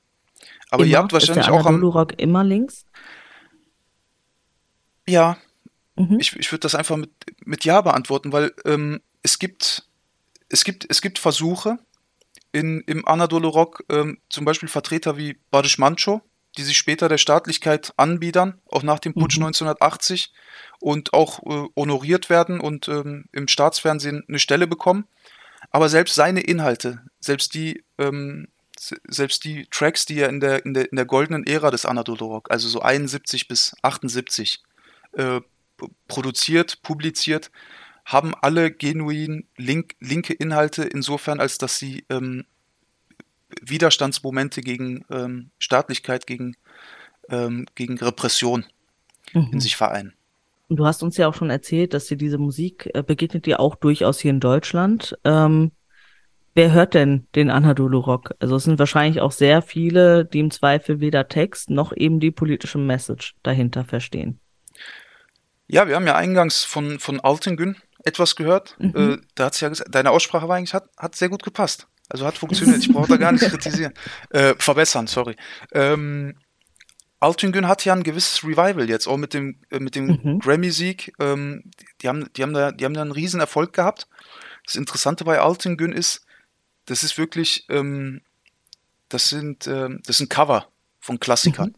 [0.70, 0.92] Aber immer?
[0.92, 2.84] ihr habt wahrscheinlich ist der auch am Rock immer links.
[5.06, 5.38] Ja,
[5.96, 6.20] mhm.
[6.20, 7.10] ich, ich würde das einfach mit,
[7.44, 9.88] mit Ja beantworten, weil ähm, es gibt,
[10.48, 11.78] es gibt, es gibt Versuche
[12.52, 16.20] in, im Anadolu Rock, ähm, zum Beispiel Vertreter wie Badisch Mancho,
[16.56, 19.46] die sich später der Staatlichkeit anbiedern, auch nach dem Putsch mhm.
[19.46, 20.32] 1980
[20.80, 25.06] und auch äh, honoriert werden und ähm, im Staatsfernsehen eine Stelle bekommen.
[25.70, 30.72] Aber selbst seine Inhalte, selbst die, ähm, selbst die Tracks, die er in der, in
[30.72, 34.62] der, in der goldenen Ära des Anadolu Rock, also so 71 bis 78,
[35.12, 35.40] äh,
[36.08, 37.50] produziert, publiziert,
[38.04, 42.46] haben alle genuin link, linke Inhalte insofern, als dass sie ähm,
[43.62, 46.56] Widerstandsmomente gegen ähm, Staatlichkeit, gegen,
[47.28, 48.64] ähm, gegen Repression
[49.32, 49.50] mhm.
[49.52, 50.14] in sich vereinen.
[50.68, 53.58] Und du hast uns ja auch schon erzählt, dass dir diese Musik äh, begegnet dir
[53.58, 55.18] auch durchaus hier in Deutschland.
[55.24, 55.72] Ähm,
[56.54, 58.34] wer hört denn den Anadolu Rock?
[58.38, 62.30] Also es sind wahrscheinlich auch sehr viele, die im Zweifel weder Text noch eben die
[62.30, 64.40] politische Message dahinter verstehen.
[65.68, 68.76] Ja, wir haben ja eingangs von, von Altengün etwas gehört.
[68.78, 68.94] Mhm.
[68.94, 71.88] Äh, da hat ja gesagt, deine Aussprache war eigentlich, hat, hat sehr gut gepasst.
[72.08, 72.80] Also hat funktioniert.
[72.80, 73.92] Ich brauche da gar nicht kritisieren.
[74.30, 75.36] Äh, verbessern, sorry.
[75.72, 76.36] Ähm,
[77.20, 80.38] Altingen hat ja ein gewisses Revival jetzt, auch mit dem, äh, mit dem mhm.
[80.38, 81.12] Grammy-Sieg.
[81.18, 81.64] Ähm,
[82.00, 84.08] die, haben, die, haben da, die haben da einen riesen Erfolg gehabt.
[84.64, 86.24] Das Interessante bei Altingen ist,
[86.86, 88.22] das ist wirklich, ähm,
[89.08, 90.68] das sind, ähm, das sind Cover
[91.00, 91.74] von Klassikern.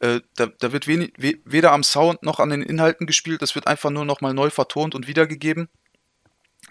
[0.00, 0.06] Mhm.
[0.06, 3.54] Äh, da, da wird wenig, we, weder am Sound noch an den Inhalten gespielt, das
[3.54, 5.68] wird einfach nur nochmal neu vertont und wiedergegeben.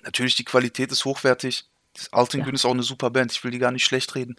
[0.04, 1.66] Natürlich, die Qualität ist hochwertig.
[2.12, 2.54] Altingün ja.
[2.54, 4.36] ist auch eine super Band, ich will die gar nicht schlecht reden.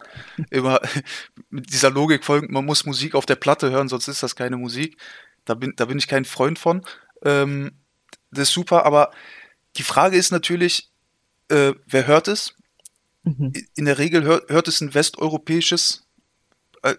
[0.49, 0.79] Immer
[1.49, 4.57] mit dieser Logik folgend, man muss Musik auf der Platte hören, sonst ist das keine
[4.57, 4.97] Musik.
[5.45, 6.85] Da bin, da bin ich kein Freund von.
[7.23, 7.71] Ähm,
[8.31, 9.11] das ist super, aber
[9.77, 10.91] die Frage ist natürlich,
[11.49, 12.55] äh, wer hört es?
[13.23, 13.53] Mhm.
[13.75, 16.06] In der Regel hört, hört es ein westeuropäisches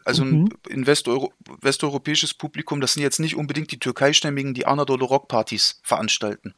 [0.05, 0.49] also mhm.
[0.71, 6.55] ein Westeuro westeuropäisches Publikum, das sind jetzt nicht unbedingt die Türkeistämmigen, die Anadolu Rockpartys veranstalten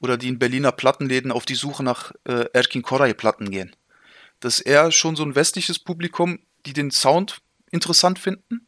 [0.00, 3.74] oder die in Berliner Plattenläden auf die Suche nach äh, Erkin Koray Platten gehen.
[4.40, 8.66] Das ist eher schon so ein westliches Publikum, die den Sound interessant finden,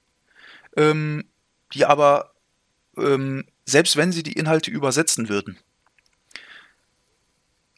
[0.76, 1.24] ähm,
[1.74, 2.32] die aber
[2.96, 5.58] ähm, selbst wenn sie die Inhalte übersetzen würden,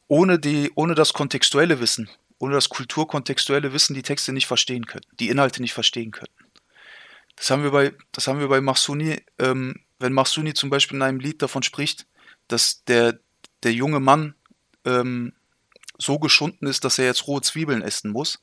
[0.09, 2.09] ohne, die, ohne das kontextuelle Wissen,
[2.45, 6.45] ohne das kulturkontextuelle Wissen die Texte nicht verstehen könnten, die Inhalte nicht verstehen könnten.
[7.37, 11.03] Das haben wir bei, das haben wir bei Mahsuni, ähm, wenn Mahsuni zum Beispiel in
[11.03, 12.07] einem Lied davon spricht,
[12.47, 13.19] dass der,
[13.63, 14.35] der junge Mann
[14.85, 15.33] ähm,
[15.97, 18.43] so geschunden ist, dass er jetzt rohe Zwiebeln essen muss,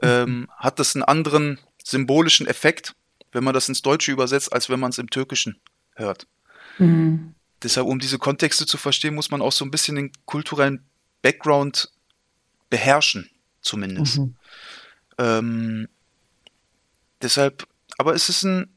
[0.00, 0.48] ähm, mhm.
[0.56, 2.94] hat das einen anderen symbolischen Effekt,
[3.32, 5.60] wenn man das ins Deutsche übersetzt, als wenn man es im Türkischen
[5.96, 6.26] hört.
[6.78, 7.34] Mhm.
[7.62, 10.82] Deshalb, um diese Kontexte zu verstehen, muss man auch so ein bisschen den kulturellen
[11.20, 11.90] Background
[12.70, 13.30] beherrschen,
[13.62, 14.18] zumindest.
[14.18, 14.36] Mhm.
[15.18, 15.88] Ähm,
[17.22, 17.66] deshalb,
[17.98, 18.76] aber es ist ein,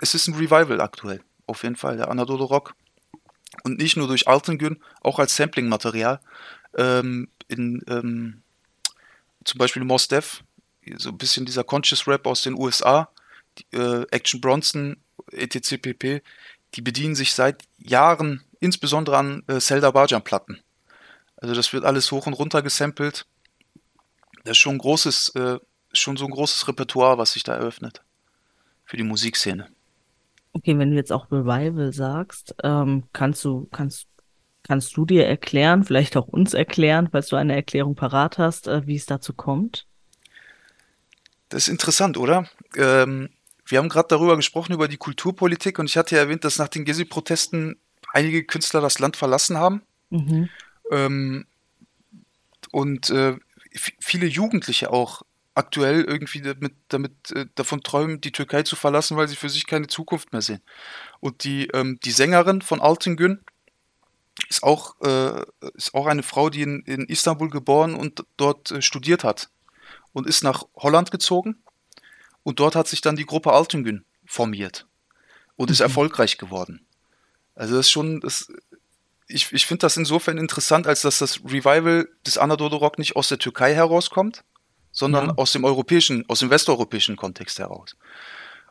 [0.00, 2.74] es ist ein Revival aktuell, auf jeden Fall, der Anadolu Rock.
[3.62, 6.20] Und nicht nur durch Altengün, auch als Sampling-Material.
[6.76, 8.42] Ähm, in, ähm,
[9.44, 10.42] zum Beispiel Mos Def,
[10.96, 13.08] so ein bisschen dieser Conscious Rap aus den USA,
[13.58, 14.96] die, äh, Action Bronson,
[15.30, 15.78] etc.
[15.80, 16.22] pp.
[16.74, 20.60] Die bedienen sich seit Jahren insbesondere an äh, Zelda Barjan Platten.
[21.44, 23.26] Also das wird alles hoch und runter gesampelt.
[24.44, 25.58] Das ist schon ein großes, äh,
[25.92, 28.00] schon so ein großes Repertoire, was sich da eröffnet
[28.86, 29.68] für die Musikszene.
[30.54, 34.06] Okay, wenn du jetzt auch Revival sagst, ähm, kannst du, kannst,
[34.62, 38.86] kannst du dir erklären, vielleicht auch uns erklären, falls du eine Erklärung parat hast, äh,
[38.86, 39.86] wie es dazu kommt?
[41.50, 42.48] Das ist interessant, oder?
[42.74, 43.28] Ähm,
[43.66, 46.68] wir haben gerade darüber gesprochen, über die Kulturpolitik und ich hatte ja erwähnt, dass nach
[46.68, 47.76] den Gezi-Protesten
[48.14, 49.82] einige Künstler das Land verlassen haben.
[50.08, 50.48] Mhm.
[50.90, 51.46] Ähm,
[52.70, 53.36] und äh,
[54.00, 55.22] viele Jugendliche auch
[55.54, 59.66] aktuell irgendwie damit, damit äh, davon träumen, die Türkei zu verlassen, weil sie für sich
[59.66, 60.60] keine Zukunft mehr sehen.
[61.20, 63.40] Und die, ähm, die Sängerin von Altingün
[64.48, 65.44] ist auch, äh,
[65.74, 69.50] ist auch eine Frau, die in, in Istanbul geboren und dort äh, studiert hat
[70.12, 71.56] und ist nach Holland gezogen.
[72.42, 74.86] Und dort hat sich dann die Gruppe Altingün formiert
[75.56, 75.84] und ist mhm.
[75.84, 76.84] erfolgreich geworden.
[77.54, 78.52] Also das ist schon, das,
[79.26, 83.28] ich, ich finde das insofern interessant, als dass das Revival des Anadolu Rock nicht aus
[83.28, 84.44] der Türkei herauskommt,
[84.92, 85.34] sondern ja.
[85.36, 87.96] aus dem europäischen, aus dem westeuropäischen Kontext heraus.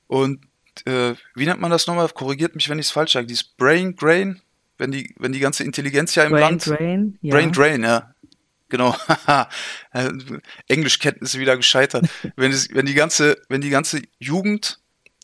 [0.08, 0.46] Und
[0.86, 2.08] äh, wie nennt man das nochmal?
[2.10, 3.28] Korrigiert mich, wenn ich es falsch sage.
[3.28, 4.42] Dieses Brain Drain,
[4.78, 6.68] wenn die, wenn die ganze Intelligenz ja im Brain Land.
[6.68, 7.36] Drain, ja.
[7.36, 8.14] Brain Drain, ja.
[8.70, 8.96] Genau.
[9.96, 10.12] Äh,
[10.68, 12.10] Englischkenntnisse wieder gescheitert.
[12.36, 14.80] wenn, es, wenn die ganze, wenn die ganze Jugend,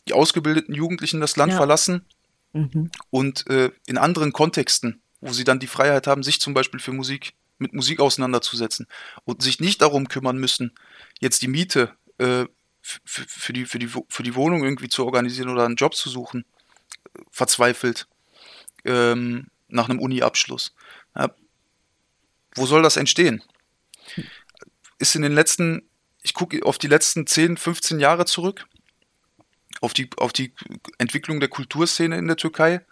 [0.06, 1.58] die ausgebildeten Jugendlichen das Land ja.
[1.58, 2.04] verlassen
[2.52, 2.92] mhm.
[3.10, 6.92] und äh, in anderen Kontexten, wo sie dann die Freiheit haben, sich zum Beispiel für
[6.92, 8.86] Musik mit Musik auseinanderzusetzen
[9.24, 10.72] und sich nicht darum kümmern müssen,
[11.20, 12.46] jetzt die Miete äh,
[12.82, 16.44] für, die, für, die, für die Wohnung irgendwie zu organisieren oder einen Job zu suchen,
[17.30, 18.08] verzweifelt
[18.84, 20.74] ähm, nach einem Uni-Abschluss.
[21.14, 21.34] Ja,
[22.54, 23.42] wo soll das entstehen?
[24.98, 25.88] Ist in den letzten,
[26.22, 28.66] ich gucke auf die letzten 10, 15 Jahre zurück,
[29.80, 30.52] auf die, auf die
[30.98, 32.84] Entwicklung der Kulturszene in der Türkei.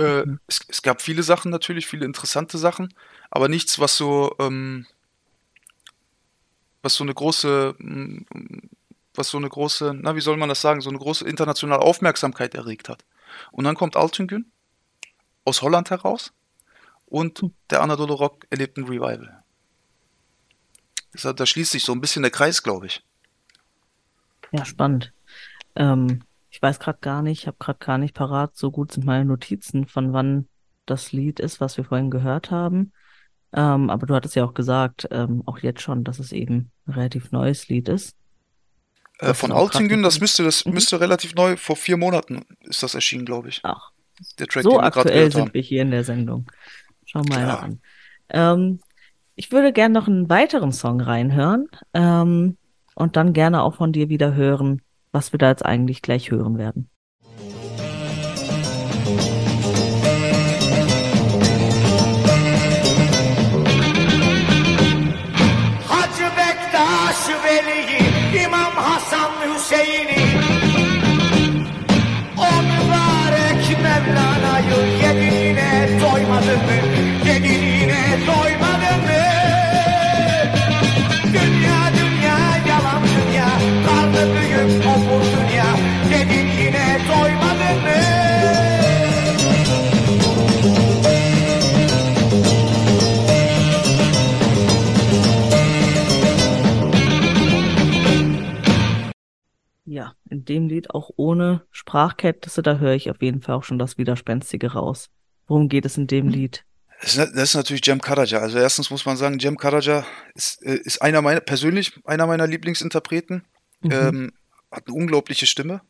[0.00, 0.40] Äh, mhm.
[0.46, 2.94] es, es, gab viele Sachen natürlich, viele interessante Sachen,
[3.30, 4.86] aber nichts, was so, ähm,
[6.82, 8.24] was so eine große, mm,
[9.14, 12.54] was so eine große, na, wie soll man das sagen, so eine große internationale Aufmerksamkeit
[12.54, 13.04] erregt hat.
[13.52, 14.50] Und dann kommt Altüngün
[15.44, 16.32] aus Holland heraus
[17.04, 17.54] und hm.
[17.68, 19.42] der Anadolu Rock erlebt ein Revival.
[21.12, 23.04] Da schließt sich so ein bisschen der Kreis, glaube ich.
[24.52, 25.12] Ja, spannend.
[25.76, 26.22] Ähm,
[26.60, 29.24] ich weiß gerade gar nicht, ich habe gerade gar nicht parat, so gut sind meine
[29.24, 30.46] Notizen, von wann
[30.84, 32.92] das Lied ist, was wir vorhin gehört haben.
[33.54, 36.92] Ähm, aber du hattest ja auch gesagt, ähm, auch jetzt schon, dass es eben ein
[36.92, 38.14] relativ neues Lied ist.
[39.20, 40.74] Äh, von Altingen, das müsste, das mhm.
[40.74, 43.60] müsste relativ neu, vor vier Monaten ist das erschienen, glaube ich.
[43.62, 43.90] Ach,
[44.38, 45.54] der Track, so aktuell sind haben.
[45.54, 46.46] wir hier in der Sendung.
[47.06, 47.58] Schau mal ja.
[47.58, 47.80] an.
[48.28, 48.80] Ähm,
[49.34, 52.58] ich würde gerne noch einen weiteren Song reinhören ähm,
[52.94, 56.58] und dann gerne auch von dir wieder hören, was wir da jetzt eigentlich gleich hören
[56.58, 56.90] werden.
[75.02, 76.79] ja, in
[100.50, 104.72] dem Lied auch ohne Sprachkenntnisse, da höre ich auf jeden Fall auch schon das Widerspenstige
[104.72, 105.08] raus.
[105.46, 106.32] Worum geht es in dem hm.
[106.32, 106.64] Lied?
[107.00, 108.40] Das ist natürlich Jem Karaja.
[108.40, 112.46] Also erstens muss man sagen, Jem Karaja ist, äh, ist einer meiner, persönlich einer meiner
[112.46, 113.44] Lieblingsinterpreten.
[113.80, 113.90] Mhm.
[113.90, 114.32] Ähm,
[114.70, 115.80] hat eine unglaubliche Stimme,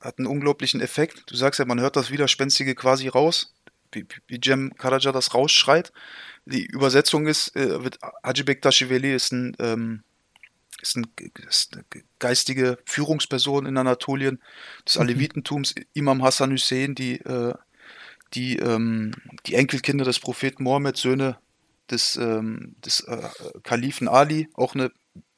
[0.00, 1.30] hat einen unglaublichen Effekt.
[1.30, 3.54] Du sagst ja, man hört das Widerspenstige quasi raus,
[3.92, 5.92] wie, wie Jem Karaja das rausschreit.
[6.46, 10.04] Die Übersetzung ist, äh, wird Hajibek Tashiveli ist ein ähm,
[10.80, 11.06] ist, ein,
[11.48, 11.84] ist eine
[12.18, 14.40] geistige Führungsperson in Anatolien
[14.86, 15.02] des mhm.
[15.02, 17.54] Alevitentums, Imam Hassan Hussein, die, äh,
[18.34, 19.12] die, ähm,
[19.46, 21.38] die Enkelkinder des Propheten Mohammed, Söhne
[21.90, 23.28] des, ähm, des äh,
[23.62, 24.90] Kalifen Ali, auch eine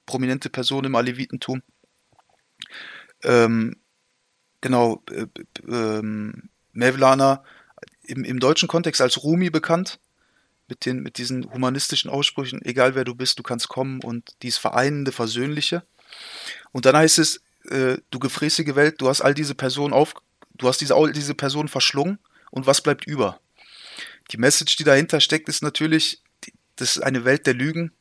[0.06, 1.62] prominente Person im Alevitentum.
[3.22, 3.76] Ähm,
[4.60, 6.02] genau, äh,
[6.72, 7.44] Mevlana
[8.02, 10.00] im, im deutschen Kontext als Rumi bekannt,
[10.68, 14.58] mit, den, mit diesen humanistischen Aussprüchen, egal wer du bist, du kannst kommen und dies
[14.58, 15.82] Vereinende, Versöhnliche.
[16.72, 20.14] Und dann heißt es, äh, du gefräßige Welt, du hast all diese Personen auf,
[20.54, 22.18] du hast diese, all diese Personen verschlungen
[22.50, 23.40] und was bleibt über?
[24.30, 26.22] Die Message, die dahinter steckt, ist natürlich,
[26.76, 27.92] das ist eine Welt der Lügen.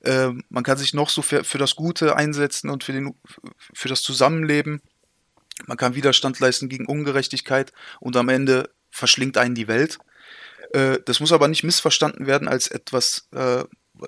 [0.00, 3.14] Äh, man kann sich noch so für, für das Gute einsetzen und für, den,
[3.72, 4.80] für das Zusammenleben.
[5.66, 9.98] Man kann Widerstand leisten gegen Ungerechtigkeit und am Ende verschlingt einen die Welt.
[10.74, 13.62] Äh, das muss aber nicht missverstanden werden als etwas, äh,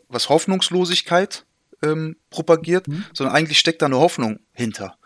[0.08, 1.46] was Hoffnungslosigkeit
[1.82, 3.04] ähm, propagiert, mhm.
[3.12, 4.98] sondern eigentlich steckt da eine Hoffnung hinter.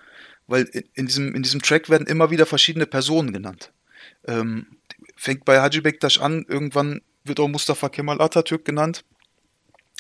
[0.46, 3.72] Weil in, in, diesem, in diesem Track werden immer wieder verschiedene Personen genannt.
[4.26, 4.78] Ähm,
[5.16, 9.04] fängt bei Haji Bektaş an, irgendwann wird auch Mustafa Kemal Atatürk genannt.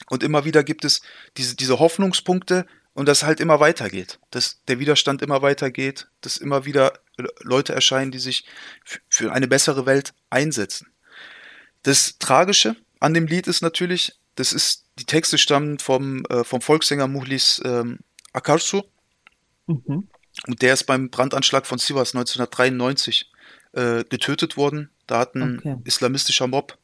[0.08, 1.02] Und immer wieder gibt es
[1.36, 4.18] diese, diese Hoffnungspunkte und das halt immer weitergeht.
[4.30, 6.94] Dass der Widerstand immer weitergeht, dass immer wieder
[7.40, 8.46] Leute erscheinen, die sich
[9.10, 10.89] für eine bessere Welt einsetzen.
[11.82, 16.60] Das Tragische an dem Lied ist natürlich, das ist, die Texte stammen vom, äh, vom
[16.60, 18.00] Volkssänger Muhlis ähm,
[18.32, 18.82] Akarsu.
[19.66, 20.08] Mhm.
[20.46, 23.30] Und der ist beim Brandanschlag von Sivas 1993
[23.72, 24.90] äh, getötet worden.
[25.06, 25.76] Da hat ein okay.
[25.84, 26.78] islamistischer Mob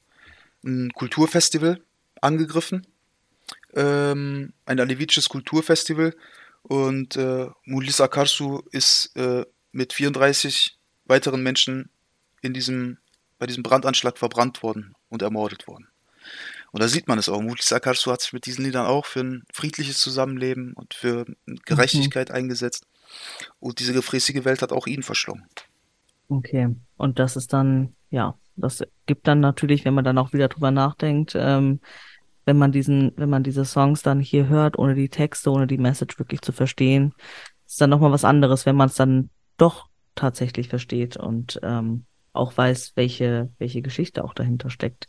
[0.64, 1.80] ein Kulturfestival
[2.20, 2.86] angegriffen.
[3.74, 6.14] Ähm, ein alevitisches Kulturfestival.
[6.62, 11.90] Und äh, Mulis Akarsu ist äh, mit 34 weiteren Menschen
[12.42, 12.98] in diesem,
[13.38, 15.88] bei diesem Brandanschlag verbrannt worden und ermordet worden.
[16.72, 17.40] Und da sieht man es auch.
[17.40, 21.24] Mulis Akarsu hat sich mit diesen Liedern auch für ein friedliches Zusammenleben und für
[21.64, 22.34] Gerechtigkeit mhm.
[22.34, 22.86] eingesetzt.
[23.60, 25.46] Und diese gefräßige Welt hat auch ihn verschlungen.
[26.28, 26.74] Okay.
[26.96, 30.70] Und das ist dann, ja, das gibt dann natürlich, wenn man dann auch wieder drüber
[30.70, 31.80] nachdenkt, ähm,
[32.44, 35.78] wenn man diesen, wenn man diese Songs dann hier hört, ohne die Texte, ohne die
[35.78, 37.12] Message wirklich zu verstehen,
[37.66, 42.56] ist dann nochmal was anderes, wenn man es dann doch tatsächlich versteht und ähm, auch
[42.56, 45.08] weiß, welche, welche Geschichte auch dahinter steckt.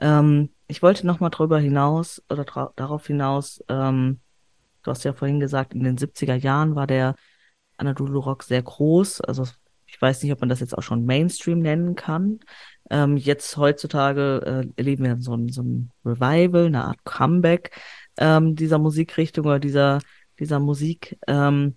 [0.00, 2.44] Ähm, ich wollte nochmal drüber hinaus oder
[2.76, 4.20] darauf hinaus, ähm,
[4.82, 7.14] du hast ja vorhin gesagt, in den 70er Jahren war der
[7.76, 9.20] Anadolu Rock sehr groß.
[9.22, 9.44] Also
[9.86, 12.40] ich weiß nicht, ob man das jetzt auch schon Mainstream nennen kann.
[12.90, 17.70] Ähm, jetzt heutzutage äh, erleben wir so ein, so ein Revival, eine Art Comeback
[18.18, 20.00] ähm, dieser Musikrichtung oder dieser,
[20.38, 21.18] dieser Musik.
[21.26, 21.76] Ähm,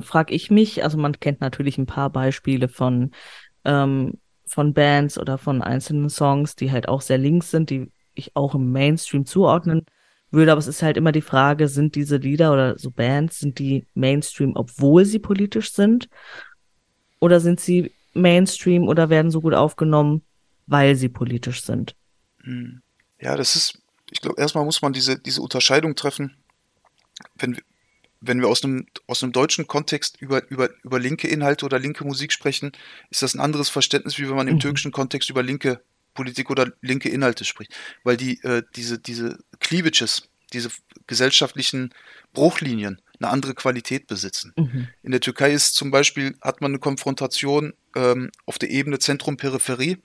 [0.00, 3.12] frage ich mich, also man kennt natürlich ein paar Beispiele von,
[3.66, 4.14] ähm,
[4.46, 8.54] von Bands oder von einzelnen Songs, die halt auch sehr links sind, die ich auch
[8.54, 9.84] im Mainstream zuordnen
[10.30, 13.58] würde, aber es ist halt immer die Frage, sind diese Lieder oder so Bands, sind
[13.58, 16.08] die Mainstream, obwohl sie politisch sind?
[17.20, 20.22] Oder sind sie Mainstream oder werden so gut aufgenommen,
[20.66, 21.94] weil sie politisch sind?
[22.42, 22.82] Hm.
[23.20, 26.36] Ja, das ist, ich glaube, erstmal muss man diese, diese Unterscheidung treffen,
[27.38, 27.58] wenn,
[28.20, 32.04] wenn wir aus einem, aus einem deutschen Kontext über, über, über linke Inhalte oder linke
[32.04, 32.72] Musik sprechen,
[33.10, 34.60] ist das ein anderes Verständnis, wie wenn man im mhm.
[34.60, 35.80] türkischen Kontext über linke
[36.14, 37.72] Politik oder linke Inhalte spricht.
[38.04, 40.70] Weil die, äh, diese, diese Cleavages, diese
[41.06, 41.92] gesellschaftlichen
[42.32, 44.52] Bruchlinien eine andere Qualität besitzen.
[44.56, 44.88] Mhm.
[45.02, 49.98] In der Türkei ist zum Beispiel, hat man eine Konfrontation ähm, auf der Ebene Zentrum-Peripherie.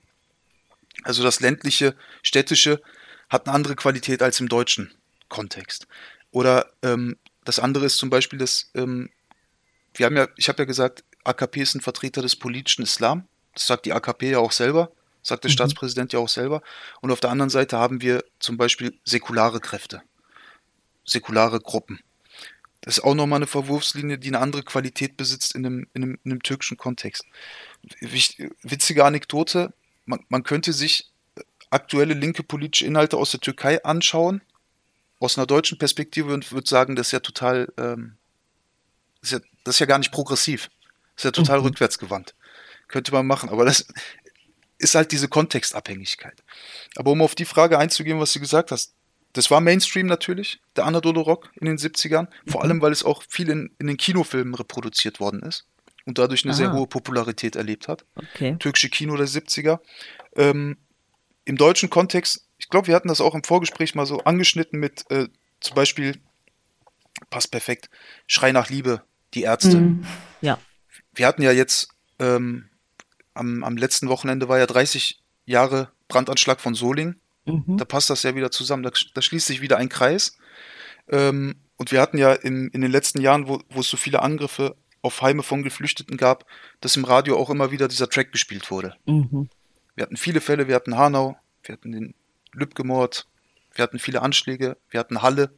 [1.03, 2.81] Also das ländliche, städtische
[3.29, 4.93] hat eine andere Qualität als im deutschen
[5.29, 5.87] Kontext.
[6.31, 9.09] Oder ähm, das andere ist zum Beispiel, dass ähm,
[9.93, 13.27] wir haben ja, ich habe ja gesagt, AKP ist ein Vertreter des politischen Islam.
[13.53, 15.53] Das sagt die AKP ja auch selber, sagt der mhm.
[15.53, 16.61] Staatspräsident ja auch selber.
[17.01, 20.01] Und auf der anderen Seite haben wir zum Beispiel säkulare Kräfte,
[21.05, 21.99] säkulare Gruppen.
[22.81, 26.19] Das ist auch nochmal eine Verwurfslinie, die eine andere Qualität besitzt in einem, in einem,
[26.23, 27.25] in einem türkischen Kontext.
[27.99, 29.73] Witzige Anekdote,
[30.05, 31.11] man, man könnte sich
[31.69, 34.41] aktuelle linke politische Inhalte aus der Türkei anschauen
[35.21, 38.17] aus einer deutschen Perspektive und würde sagen, das ist ja total, ähm,
[39.21, 40.69] das, ist ja, das ist ja gar nicht progressiv.
[41.15, 41.67] Das ist ja total mhm.
[41.67, 42.35] rückwärtsgewandt.
[42.87, 43.85] Könnte man machen, aber das
[44.79, 46.43] ist halt diese Kontextabhängigkeit.
[46.95, 48.95] Aber um auf die Frage einzugehen, was du gesagt hast,
[49.33, 52.65] das war Mainstream natürlich, der Anadolu Rock in den 70ern, vor mhm.
[52.65, 55.67] allem weil es auch viel in, in den Kinofilmen reproduziert worden ist
[56.05, 56.57] und dadurch eine Aha.
[56.57, 58.05] sehr hohe Popularität erlebt hat.
[58.15, 58.57] Okay.
[58.57, 59.79] Türkische Kino der 70er.
[60.35, 60.77] Ähm,
[61.45, 65.09] Im deutschen Kontext ich glaube, wir hatten das auch im Vorgespräch mal so angeschnitten mit
[65.09, 65.27] äh,
[65.59, 66.19] zum Beispiel,
[67.31, 67.89] passt perfekt,
[68.27, 69.01] Schrei nach Liebe,
[69.33, 69.77] die Ärzte.
[69.77, 70.05] Mhm.
[70.41, 70.59] Ja.
[71.15, 72.69] Wir hatten ja jetzt ähm,
[73.33, 77.15] am, am letzten Wochenende war ja 30 Jahre Brandanschlag von Soling.
[77.45, 77.77] Mhm.
[77.77, 78.83] Da passt das ja wieder zusammen.
[78.83, 80.37] Da, da schließt sich wieder ein Kreis.
[81.09, 84.21] Ähm, und wir hatten ja in, in den letzten Jahren, wo, wo es so viele
[84.21, 86.45] Angriffe auf Heime von Geflüchteten gab,
[86.79, 88.95] dass im Radio auch immer wieder dieser Track gespielt wurde.
[89.07, 89.49] Mhm.
[89.95, 92.13] Wir hatten viele Fälle, wir hatten Hanau, wir hatten den
[92.53, 93.27] Lübgemord,
[93.73, 95.53] wir hatten viele Anschläge, wir hatten Halle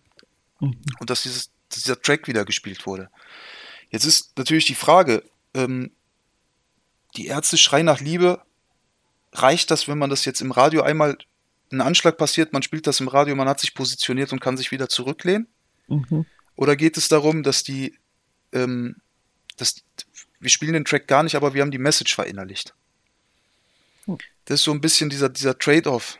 [0.59, 0.79] mhm.
[0.99, 3.09] und dass, dieses, dass dieser Track wieder gespielt wurde.
[3.89, 5.23] Jetzt ist natürlich die Frage,
[5.53, 5.91] ähm,
[7.15, 8.41] die Ärzte schreien nach Liebe,
[9.31, 11.17] reicht das, wenn man das jetzt im Radio einmal
[11.71, 14.71] ein Anschlag passiert, man spielt das im Radio, man hat sich positioniert und kann sich
[14.71, 15.47] wieder zurücklehnen?
[15.87, 16.25] Mhm.
[16.55, 17.97] Oder geht es darum, dass die,
[18.51, 18.97] ähm,
[19.57, 19.83] dass,
[20.39, 22.75] wir spielen den Track gar nicht, aber wir haben die Message verinnerlicht?
[24.05, 24.17] Hm.
[24.45, 26.19] Das ist so ein bisschen dieser, dieser Trade-off,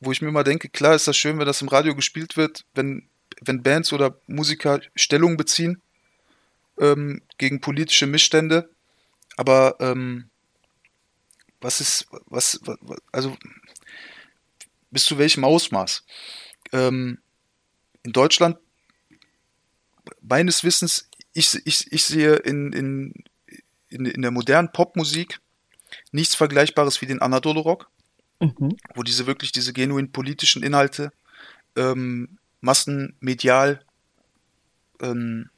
[0.00, 2.64] wo ich mir immer denke, klar ist das schön, wenn das im Radio gespielt wird,
[2.74, 3.08] wenn,
[3.40, 5.80] wenn Bands oder Musiker Stellung beziehen
[6.78, 8.70] ähm, gegen politische Missstände,
[9.36, 10.30] aber ähm,
[11.60, 13.36] was ist, was, was also
[14.90, 16.04] bis zu welchem Ausmaß?
[16.72, 17.18] Ähm,
[18.02, 18.58] in Deutschland,
[20.22, 23.14] meines Wissens, ich, ich, ich sehe in, in,
[23.88, 25.40] in, in der modernen Popmusik
[26.12, 27.90] nichts Vergleichbares wie den Anadolu-Rock,
[28.40, 28.76] mhm.
[28.94, 31.12] wo diese wirklich diese genuin politischen Inhalte
[31.76, 33.84] ähm, massenmedial
[35.00, 35.50] ähm,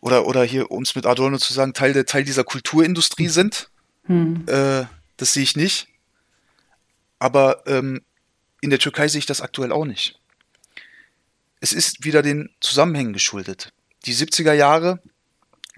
[0.00, 3.70] oder, oder hier, um es mit Adorno zu sagen, Teil, der, Teil dieser Kulturindustrie sind.
[4.08, 4.44] Mhm.
[4.48, 4.84] Äh,
[5.16, 5.88] das sehe ich nicht.
[7.18, 8.02] Aber ähm,
[8.60, 10.18] in der Türkei sehe ich das aktuell auch nicht.
[11.60, 13.72] Es ist wieder den Zusammenhängen geschuldet.
[14.04, 15.00] Die 70er Jahre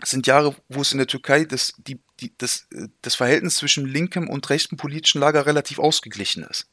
[0.07, 3.87] sind Jahre, wo es in der Türkei das, die, die, das, äh, das Verhältnis zwischen
[3.87, 6.67] linkem und rechtem politischen Lager relativ ausgeglichen ist.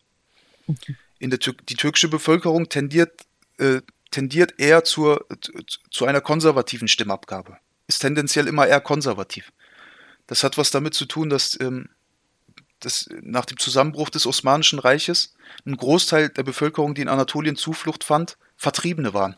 [0.67, 0.95] Okay.
[1.19, 3.21] In der Tür die türkische Bevölkerung tendiert,
[3.57, 5.25] äh, tendiert eher zur,
[5.89, 7.57] zu einer konservativen Stimmabgabe.
[7.87, 9.51] Ist tendenziell immer eher konservativ.
[10.27, 11.89] Das hat was damit zu tun, dass, ähm,
[12.79, 18.03] dass nach dem Zusammenbruch des Osmanischen Reiches ein Großteil der Bevölkerung, die in Anatolien Zuflucht
[18.03, 19.35] fand, Vertriebene waren.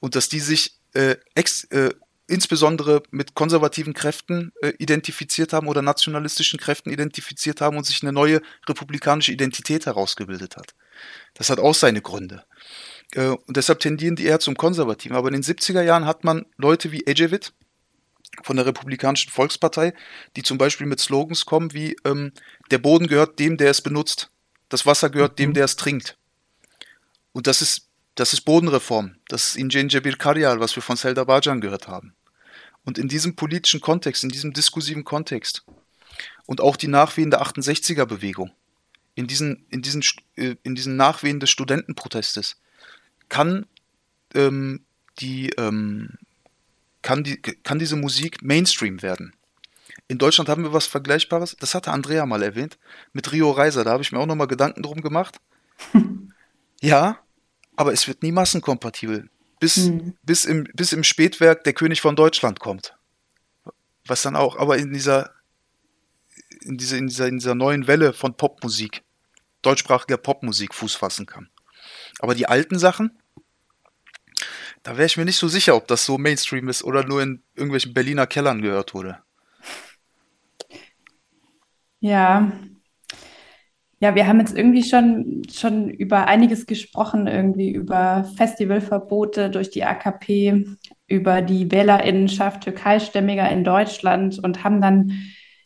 [0.00, 1.94] Und dass die sich äh, ex, äh,
[2.32, 8.12] insbesondere mit konservativen Kräften äh, identifiziert haben oder nationalistischen Kräften identifiziert haben und sich eine
[8.12, 10.74] neue republikanische Identität herausgebildet hat.
[11.34, 12.44] Das hat auch seine Gründe.
[13.14, 15.16] Äh, und deshalb tendieren die eher zum Konservativen.
[15.16, 17.52] Aber in den 70er Jahren hat man Leute wie Ejevit
[18.42, 19.92] von der Republikanischen Volkspartei,
[20.36, 22.32] die zum Beispiel mit Slogans kommen wie ähm,
[22.70, 24.30] der Boden gehört dem, der es benutzt,
[24.70, 25.54] das Wasser gehört dem, mhm.
[25.54, 26.16] der es trinkt.
[27.32, 29.16] Und das ist, das ist Bodenreform.
[29.28, 32.14] Das ist Injen Jebir Karyal, was wir von Selda Bajan gehört haben.
[32.84, 35.64] Und in diesem politischen Kontext, in diesem diskursiven Kontext.
[36.46, 38.50] Und auch die Nachwehen der 68er-Bewegung,
[39.14, 40.02] in diesen, in, diesen,
[40.36, 42.60] äh, in diesen Nachwehen des Studentenprotestes,
[43.28, 43.66] kann,
[44.34, 44.84] ähm,
[45.20, 46.18] die, ähm,
[47.02, 49.34] kann, die, kann diese Musik Mainstream werden.
[50.08, 52.78] In Deutschland haben wir was Vergleichbares, das hatte Andrea mal erwähnt,
[53.12, 55.40] mit Rio Reiser, da habe ich mir auch nochmal Gedanken drum gemacht.
[56.80, 57.18] ja,
[57.76, 59.30] aber es wird nie massenkompatibel
[59.62, 60.16] bis, mhm.
[60.24, 62.96] bis, im, bis im Spätwerk der König von Deutschland kommt.
[64.06, 65.30] Was dann auch, aber in dieser,
[66.62, 69.04] in dieser, in dieser, in dieser neuen Welle von Popmusik,
[69.62, 71.48] deutschsprachiger Popmusik Fuß fassen kann.
[72.18, 73.16] Aber die alten Sachen,
[74.82, 77.40] da wäre ich mir nicht so sicher, ob das so Mainstream ist oder nur in
[77.54, 79.22] irgendwelchen Berliner Kellern gehört wurde.
[82.00, 82.50] Ja,
[84.02, 89.84] ja, wir haben jetzt irgendwie schon, schon über einiges gesprochen, irgendwie über Festivalverbote durch die
[89.84, 90.66] AKP,
[91.06, 95.12] über die Wählerinnenschaft Türkeistämmiger in Deutschland und haben dann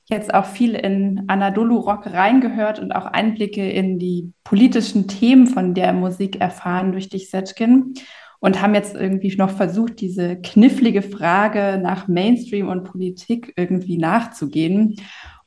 [0.04, 5.72] jetzt auch viel in Anadolu Rock reingehört und auch Einblicke in die politischen Themen von
[5.72, 7.94] der Musik erfahren durch dich, Setkin.
[8.38, 14.96] Und haben jetzt irgendwie noch versucht, diese knifflige Frage nach Mainstream und Politik irgendwie nachzugehen.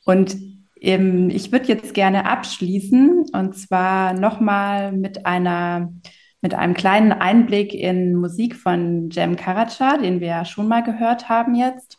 [0.05, 0.35] Und
[0.79, 5.91] ich würde jetzt gerne abschließen und zwar nochmal mit einer
[6.41, 11.27] mit einem kleinen Einblick in Musik von Jem Karaca, den wir ja schon mal gehört
[11.27, 11.97] haben jetzt.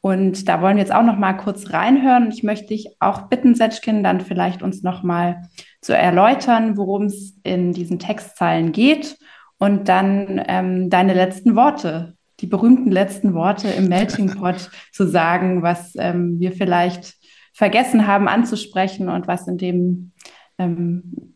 [0.00, 2.30] Und da wollen wir jetzt auch noch mal kurz reinhören.
[2.30, 5.48] Ich möchte dich auch bitten, Setschkin, dann vielleicht uns noch mal
[5.80, 9.16] zu erläutern, worum es in diesen Textzeilen geht
[9.58, 15.62] und dann ähm, deine letzten Worte, die berühmten letzten Worte im Melting Pot zu sagen,
[15.62, 17.17] was ähm, wir vielleicht
[17.58, 20.12] vergessen haben anzusprechen und was in dem
[20.58, 21.34] ähm,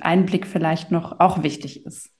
[0.00, 2.10] Einblick vielleicht noch auch wichtig ist.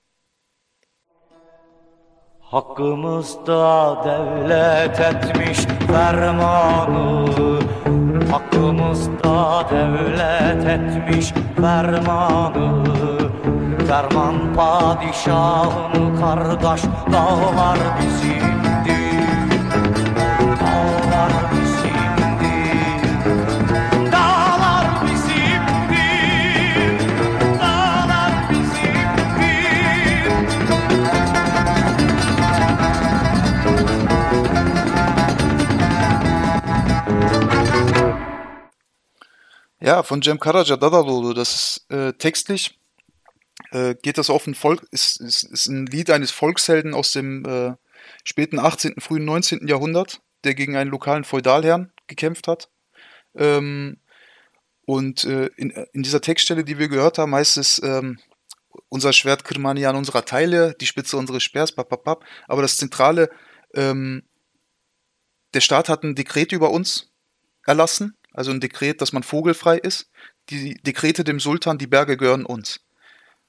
[2.41, 7.27] Hakkımızda devlet etmiş fermanı
[8.31, 12.85] Hakkımızda devlet etmiş fermanı
[13.87, 16.83] Ferman padişahın kardeş
[17.13, 18.58] dağlar bizimdir
[39.89, 42.79] Ja, von Cem Karaca Dadaloğlu, das ist äh, textlich,
[43.71, 47.47] äh, geht das auf ein Volk, ist, ist, ist ein Lied eines Volkshelden aus dem
[47.47, 47.75] äh,
[48.23, 49.67] späten 18., frühen 19.
[49.67, 52.69] Jahrhundert, der gegen einen lokalen Feudalherrn gekämpft hat.
[53.35, 53.97] Ähm,
[54.85, 58.19] und äh, in, in, dieser Textstelle, die wir gehört haben, heißt es, ähm,
[58.91, 62.27] unser Schwert Kirmani an unserer Teile, die Spitze unseres Speers, papapap.
[62.47, 63.31] Aber das Zentrale,
[63.73, 64.23] ähm,
[65.55, 67.11] der Staat hat ein Dekret über uns
[67.65, 70.11] erlassen, also ein Dekret, dass man vogelfrei ist.
[70.51, 72.81] Die Dekrete dem Sultan, die Berge gehören uns.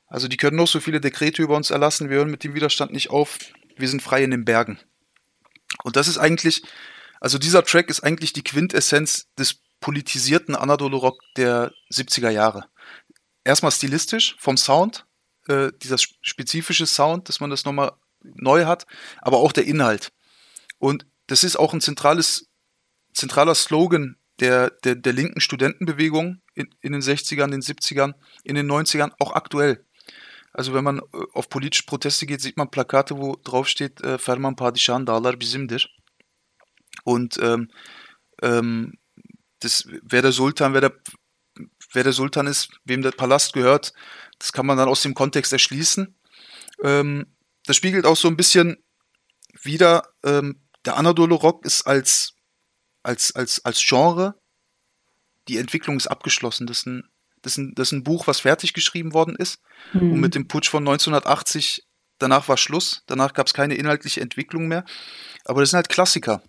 [0.07, 2.91] Also die können noch so viele Dekrete über uns erlassen, wir hören mit dem Widerstand
[2.91, 3.37] nicht auf,
[3.77, 4.79] wir sind frei in den Bergen.
[5.83, 6.63] Und das ist eigentlich,
[7.21, 12.65] also dieser Track ist eigentlich die Quintessenz des politisierten Anadolu-Rock der 70er Jahre.
[13.43, 15.05] Erstmal stilistisch vom Sound,
[15.47, 18.85] äh, dieser spezifische Sound, dass man das nochmal neu hat,
[19.19, 20.11] aber auch der Inhalt.
[20.79, 22.49] Und das ist auch ein zentrales,
[23.13, 28.13] zentraler Slogan der, der, der linken Studentenbewegung in, in den 60ern, den 70ern,
[28.43, 29.85] in den 90ern, auch aktuell.
[30.53, 31.01] Also wenn man äh,
[31.33, 35.89] auf politische Proteste geht, sieht man Plakate, wo drauf steht, äh, Ferman Padişah'ın dağlar bizimdir.
[37.03, 37.69] Und ähm,
[38.41, 38.97] ähm,
[39.59, 40.93] das, wer der Sultan, wer der,
[41.93, 43.93] wer der Sultan ist, wem der Palast gehört,
[44.39, 46.15] das kann man dann aus dem Kontext erschließen.
[46.83, 47.27] Ähm,
[47.65, 48.77] das spiegelt auch so ein bisschen
[49.61, 52.35] wieder, ähm, der Anadolu Rock ist als,
[53.09, 54.35] als, als, als Genre,
[55.47, 56.67] die Entwicklung ist abgeschlossen.
[56.67, 57.09] Das ist ein,
[57.41, 59.59] das ist ein, das ist ein Buch, was fertig geschrieben worden ist.
[59.93, 60.13] Mhm.
[60.13, 61.87] Und mit dem Putsch von 1980,
[62.19, 63.03] danach war Schluss.
[63.07, 64.85] Danach gab es keine inhaltliche Entwicklung mehr.
[65.43, 66.43] Aber das sind halt Klassiker.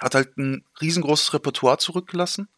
[0.00, 2.48] Hat halt ein riesengroßes Repertoire zurückgelassen.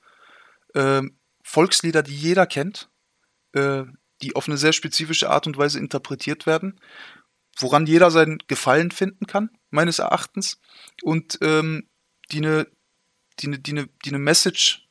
[0.74, 2.90] Ähm, Volkslieder, die jeder kennt,
[3.54, 3.84] äh,
[4.20, 6.78] die auf eine sehr spezifische Art und Weise interpretiert werden,
[7.58, 10.60] woran jeder seinen Gefallen finden kann, meines Erachtens,
[11.02, 11.88] und ähm,
[12.30, 12.66] die eine,
[13.40, 14.90] die eine, die eine, die eine Message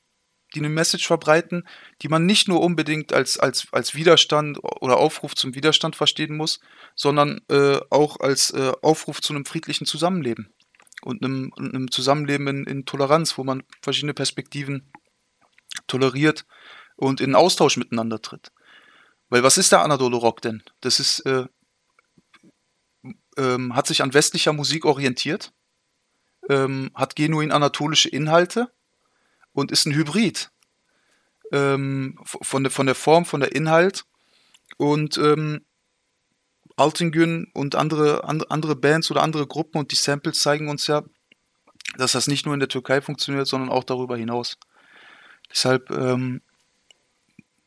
[0.56, 1.68] die eine Message verbreiten,
[2.02, 6.60] die man nicht nur unbedingt als, als, als Widerstand oder Aufruf zum Widerstand verstehen muss,
[6.96, 10.54] sondern äh, auch als äh, Aufruf zu einem friedlichen Zusammenleben
[11.02, 14.92] und einem, einem Zusammenleben in, in, Toleranz, wo man verschiedene Perspektiven
[15.88, 16.46] toleriert
[16.96, 18.52] und in Austausch miteinander tritt.
[19.30, 20.64] Weil was ist der Anadolu Rock denn?
[20.82, 21.46] Das ist, äh,
[23.38, 25.54] ähm, hat sich an westlicher Musik orientiert,
[26.50, 28.72] ähm, hat genuin anatolische Inhalte
[29.54, 30.52] und ist ein Hybrid.
[31.52, 34.06] Ähm, von, der, von der Form, von der Inhalt.
[34.78, 35.66] Und ähm,
[36.76, 41.04] Altingün und andere, andere Bands oder andere Gruppen und die Samples zeigen uns ja,
[41.98, 44.58] dass das nicht nur in der Türkei funktioniert, sondern auch darüber hinaus.
[45.50, 46.42] Deshalb, ähm,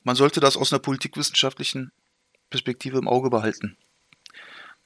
[0.03, 1.93] man sollte das aus einer politikwissenschaftlichen
[2.51, 3.77] Perspektive im Auge behalten.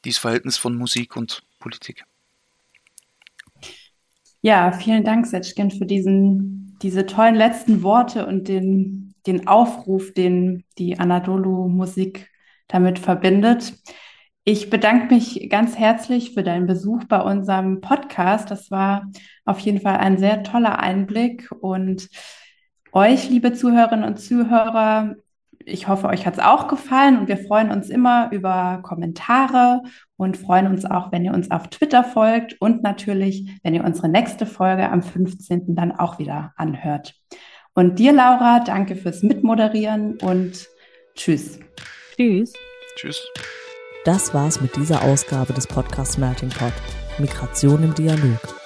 [0.05, 2.05] Dieses Verhältnis von Musik und Politik.
[4.41, 10.64] Ja, vielen Dank, Setschkin, für diesen, diese tollen letzten Worte und den, den Aufruf, den
[10.78, 12.28] die Anadolu-Musik
[12.68, 13.74] damit verbindet.
[14.45, 18.51] Ich bedanke mich ganz herzlich für deinen Besuch bei unserem Podcast.
[18.51, 19.11] Das war
[19.45, 22.09] auf jeden Fall ein sehr toller Einblick und
[22.93, 25.16] euch, liebe Zuhörerinnen und Zuhörer,
[25.66, 29.82] ich hoffe, euch hat es auch gefallen und wir freuen uns immer über Kommentare
[30.16, 34.08] und freuen uns auch, wenn ihr uns auf Twitter folgt und natürlich, wenn ihr unsere
[34.08, 35.74] nächste Folge am 15.
[35.74, 37.14] dann auch wieder anhört.
[37.74, 40.66] Und dir, Laura, danke fürs Mitmoderieren und
[41.16, 41.58] tschüss.
[42.16, 42.52] Tschüss.
[42.96, 43.20] Tschüss.
[44.04, 46.72] Das war's mit dieser Ausgabe des Podcasts Melting Pot.
[47.18, 48.65] Migration im Dialog.